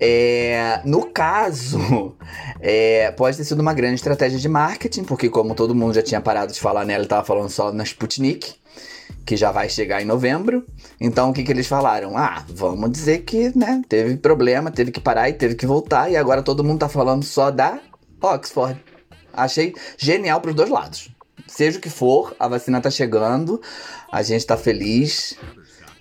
[0.00, 2.16] É, no caso,
[2.60, 6.20] é, pode ter sido uma grande estratégia de marketing, porque como todo mundo já tinha
[6.20, 8.56] parado de falar nela, ele estava falando só na Sputnik
[9.26, 10.64] que já vai chegar em novembro.
[11.00, 12.16] Então o que, que eles falaram?
[12.16, 16.16] Ah, vamos dizer que né, teve problema, teve que parar e teve que voltar, e
[16.16, 17.80] agora todo mundo tá falando só da
[18.22, 18.80] Oxford.
[19.32, 21.10] Achei genial pros dois lados.
[21.46, 23.60] Seja o que for, a vacina tá chegando,
[24.10, 25.36] a gente tá feliz.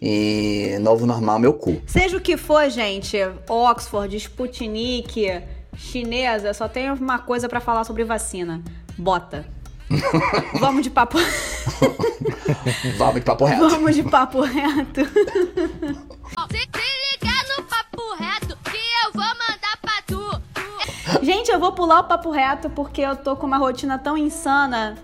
[0.01, 1.81] E novo normal, meu cu.
[1.87, 3.17] Seja o que for, gente,
[3.49, 5.41] Oxford, Sputnik,
[5.75, 8.61] chinesa, só tem uma coisa para falar sobre vacina.
[8.97, 9.54] Bota.
[10.59, 11.17] Vamos de papo.
[12.97, 13.69] Vamos de papo reto.
[13.69, 15.05] Vamos de papo reto.
[15.05, 20.41] Se, se ligar no papo reto que eu vou mandar pra tu.
[21.23, 24.97] Gente, eu vou pular o papo reto porque eu tô com uma rotina tão insana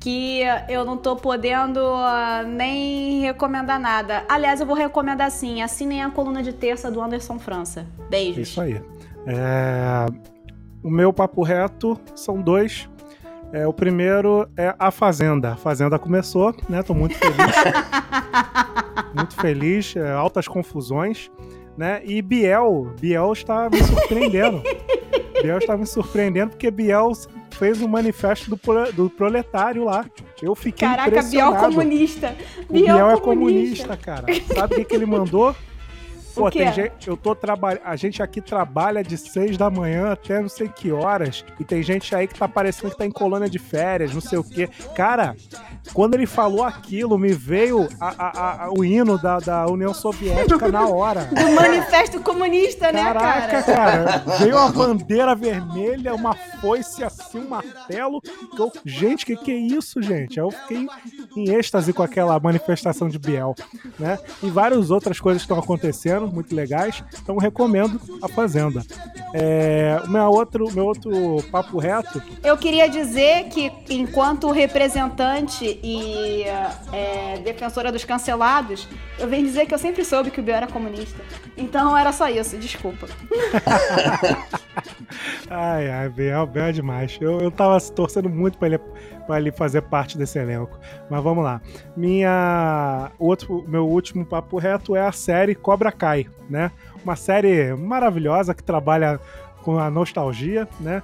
[0.00, 4.24] que eu não tô podendo uh, nem recomendar nada.
[4.28, 5.62] Aliás, eu vou recomendar sim.
[5.62, 7.86] Assinem a coluna de terça do Anderson França.
[8.10, 8.48] Beijos.
[8.48, 8.82] Isso aí.
[9.26, 10.06] É...
[10.82, 12.86] O meu papo reto são dois
[13.52, 15.52] é, o primeiro é A Fazenda.
[15.52, 16.82] A Fazenda começou, né?
[16.82, 17.36] Tô muito feliz.
[19.14, 21.30] muito feliz, é, altas confusões,
[21.76, 22.00] né?
[22.04, 24.62] E Biel, Biel está me surpreendendo.
[25.42, 27.12] Biel está me surpreendendo porque Biel
[27.50, 28.58] fez um manifesto do,
[28.92, 30.04] do proletário lá.
[30.42, 31.56] Eu fiquei Caraca, impressionado.
[31.56, 32.36] Biel comunista.
[32.70, 34.26] Biel, Biel é comunista, cara.
[34.54, 35.54] Sabe o que, que ele mandou?
[36.34, 37.82] Pô, tem gente, eu tô trabalhando.
[37.84, 41.44] A gente aqui trabalha de seis da manhã até não sei que horas.
[41.60, 44.38] E tem gente aí que tá parecendo que tá em colônia de férias, não sei
[44.38, 44.68] o quê.
[44.94, 45.36] Cara,
[45.92, 50.68] quando ele falou aquilo, me veio a, a, a, o hino da, da União Soviética
[50.68, 51.24] na hora.
[51.32, 54.04] Do manifesto comunista, né, Caraca, cara?
[54.04, 58.20] cara veio uma bandeira vermelha, uma foice assim, um martelo.
[58.58, 60.38] Eu, gente, o que, que é isso, gente?
[60.38, 60.86] Eu fiquei
[61.36, 63.54] em êxtase com aquela manifestação de Biel,
[63.98, 64.18] né?
[64.42, 67.02] E várias outras coisas que estão acontecendo muito legais.
[67.22, 68.82] Então recomendo a Fazenda.
[69.32, 71.10] É, o meu outro, meu outro
[71.50, 72.22] papo reto.
[72.42, 76.44] Eu queria dizer que, enquanto representante e
[76.92, 78.86] é, defensora dos cancelados,
[79.18, 81.20] eu venho dizer que eu sempre soube que o Biel era comunista.
[81.56, 83.08] Então era só isso, desculpa.
[85.48, 87.18] Ai, ai, Biel, Biel é demais.
[87.20, 88.80] Eu, eu tava torcendo muito pra ele,
[89.26, 90.78] pra ele fazer parte desse elenco.
[91.10, 91.60] Mas vamos lá.
[91.96, 93.10] Minha.
[93.18, 96.70] Outro, meu último papo reto é a série Cobra Kai, né?
[97.02, 99.20] Uma série maravilhosa que trabalha
[99.62, 101.02] com a nostalgia, né?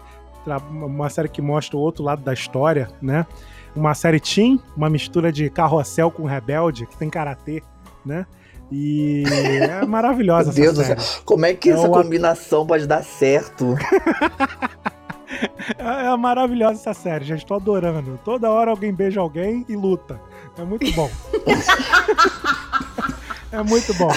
[0.71, 3.27] Uma série que mostra o outro lado da história, né?
[3.75, 7.63] Uma série teen, uma mistura de carrossel com rebelde, que tem karatê,
[8.05, 8.27] né?
[8.73, 11.23] E é maravilhosa Meu Deus do céu.
[11.25, 13.77] Como é que É essa combinação pode dar certo?
[15.79, 17.47] É, é maravilhosa essa série, gente.
[17.47, 18.19] Tô adorando.
[18.25, 20.21] Toda hora alguém beija alguém e luta.
[20.59, 21.09] É muito bom.
[23.53, 24.11] é muito bom.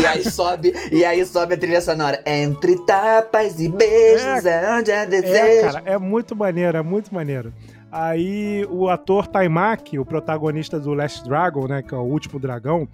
[0.00, 2.20] E aí sobe, e aí sobe a trilha sonora.
[2.26, 5.72] Entre tapas e beijos é, onde é É, desejo.
[5.72, 7.52] cara, é muito maneiro, é muito maneiro.
[7.92, 12.88] Aí o ator Taimaki, o protagonista do Last Dragon, né, que é o último dragão,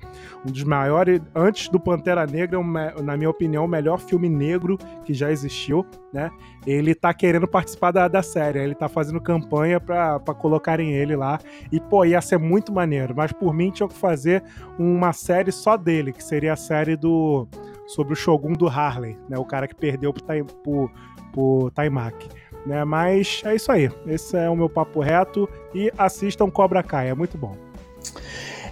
[0.45, 4.77] um dos maiores, antes do Pantera Negra, é na minha opinião, o melhor filme negro
[5.05, 6.33] que já existiu, né?
[6.67, 11.39] Ele tá querendo participar da, da série, ele tá fazendo campanha pra colocarem ele lá.
[11.71, 14.43] E, pô, ia ser muito maneiro, mas por mim tinha que fazer
[14.77, 17.47] uma série só dele, que seria a série do
[17.87, 19.39] sobre o Shogun do Harley, né?
[19.39, 20.25] O cara que perdeu pro,
[20.63, 20.91] pro,
[21.33, 22.29] pro Taimaki
[22.67, 22.85] né?
[22.85, 23.91] Mas é isso aí.
[24.07, 25.49] Esse é o meu papo reto.
[25.75, 27.57] E assistam Cobra Kai, é muito bom.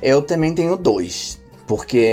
[0.03, 1.41] Eu também tenho dois.
[1.67, 2.13] Porque,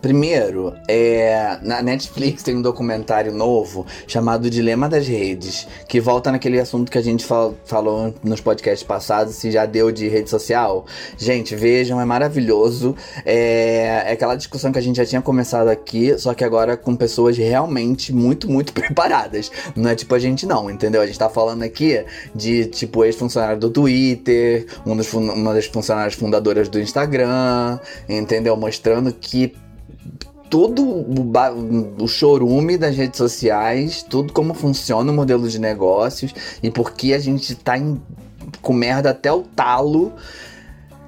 [0.00, 6.58] primeiro, é, na Netflix tem um documentário novo chamado Dilema das Redes, que volta naquele
[6.58, 10.86] assunto que a gente fal- falou nos podcasts passados, se já deu de rede social.
[11.16, 12.94] Gente, vejam, é maravilhoso.
[13.24, 16.96] É, é aquela discussão que a gente já tinha começado aqui, só que agora com
[16.96, 19.50] pessoas realmente muito, muito preparadas.
[19.76, 21.00] Não é tipo a gente não, entendeu?
[21.02, 26.14] A gente tá falando aqui de, tipo, ex-funcionário do Twitter, um dos uma das funcionárias
[26.14, 27.78] fundadoras do Instagram,
[28.08, 28.56] entendeu?
[28.56, 29.54] Mostrando que
[30.50, 36.70] tudo o, o chorume das redes sociais, tudo como funciona o modelo de negócios e
[36.70, 38.00] por que a gente tá em,
[38.60, 40.12] com merda até o talo.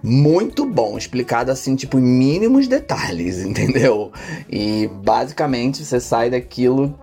[0.05, 4.13] Muito bom, explicado assim, tipo, em mínimos detalhes, entendeu?
[4.51, 6.97] E basicamente você sai daquilo,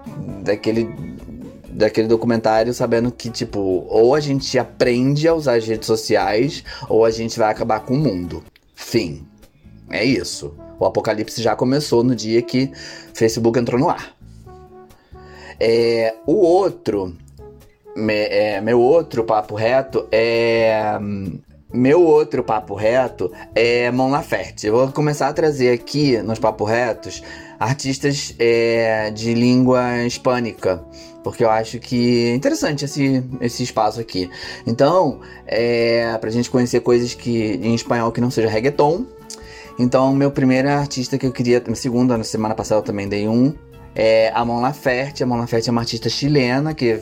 [0.43, 0.89] daquele
[1.71, 7.05] daquele documentário sabendo que, tipo, ou a gente aprende a usar as redes sociais, ou
[7.05, 8.43] a gente vai acabar com o mundo.
[8.75, 9.25] Fim.
[9.89, 10.53] É isso.
[10.79, 12.71] O apocalipse já começou no dia que
[13.13, 14.13] Facebook entrou no ar.
[15.59, 17.13] É, o outro,
[17.95, 20.97] me- é, meu outro papo reto é.
[21.71, 24.65] Meu outro papo reto é Mon Laferte.
[24.65, 27.21] Eu vou começar a trazer aqui nos papo retos
[27.59, 30.83] artistas é, de língua hispânica,
[31.23, 34.31] porque eu acho que é interessante esse, esse espaço aqui.
[34.65, 39.05] Então, é, pra gente conhecer coisas que em espanhol que não seja reggaeton.
[39.79, 43.55] Então, meu primeiro artista que eu queria, segundo, na semana passada eu também dei um,
[43.95, 45.23] é a Mon Laferte.
[45.23, 47.01] A Mon Laferte é uma artista chilena que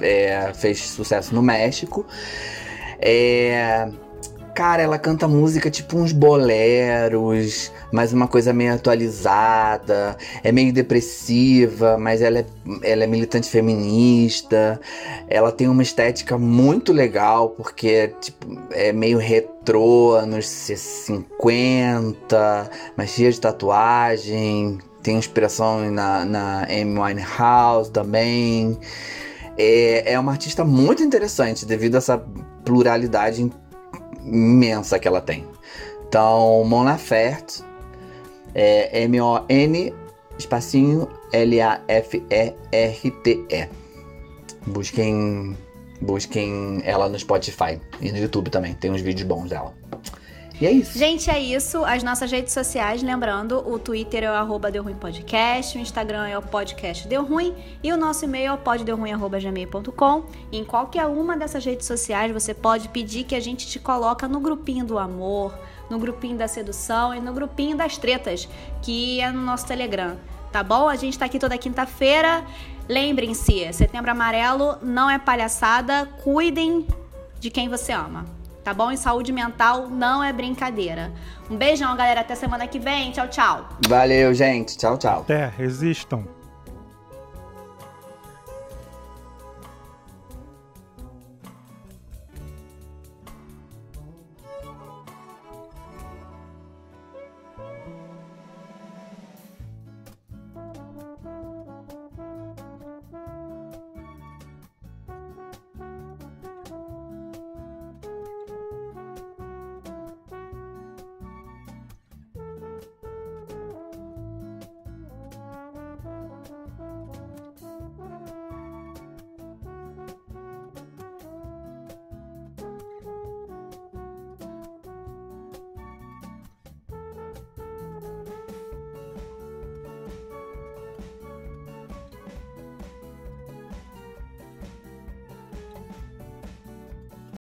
[0.00, 2.04] é, fez sucesso no México.
[2.98, 3.88] É,
[4.56, 11.98] Cara, ela canta música tipo uns boleros, mas uma coisa meio atualizada, é meio depressiva,
[11.98, 12.46] mas ela é,
[12.82, 14.80] ela é militante feminista.
[15.28, 23.30] Ela tem uma estética muito legal, porque tipo, é meio retrô, anos 50, mas cheia
[23.30, 24.78] de tatuagem.
[25.02, 28.78] Tem inspiração na, na Amy Winehouse também.
[29.58, 32.16] É, é uma artista muito interessante devido a essa
[32.64, 33.42] pluralidade
[34.26, 35.46] imensa que ela tem.
[36.08, 37.64] Então, Mon Laferte
[38.54, 39.94] é M-O-N
[40.38, 42.08] espacinho L-A-F-E-R-T-E.
[44.66, 45.56] Busquem,
[46.00, 48.74] busquem ela no Spotify e no YouTube também.
[48.74, 49.74] Tem uns vídeos bons dela.
[50.58, 50.98] E é isso.
[50.98, 51.84] Gente, é isso.
[51.84, 56.26] As nossas redes sociais, lembrando, o Twitter é o arroba Deu Ruim Podcast, o Instagram
[56.26, 60.24] é o podcast Deu Ruim e o nosso e-mail é o poddeuruim.gmail.com.
[60.50, 64.40] Em qualquer uma dessas redes sociais, você pode pedir que a gente te coloca no
[64.40, 65.54] grupinho do amor,
[65.90, 68.48] no grupinho da sedução e no grupinho das tretas,
[68.80, 70.16] que é no nosso Telegram.
[70.50, 70.88] Tá bom?
[70.88, 72.42] A gente tá aqui toda quinta-feira.
[72.88, 76.06] Lembrem-se, setembro amarelo não é palhaçada.
[76.24, 76.86] Cuidem
[77.38, 78.35] de quem você ama
[78.66, 78.90] tá bom?
[78.90, 81.12] E saúde mental não é brincadeira.
[81.48, 82.22] Um beijão, galera.
[82.22, 83.12] Até semana que vem.
[83.12, 83.68] Tchau, tchau.
[83.86, 84.76] Valeu, gente.
[84.76, 85.20] Tchau, tchau.
[85.20, 86.35] Até, resistam.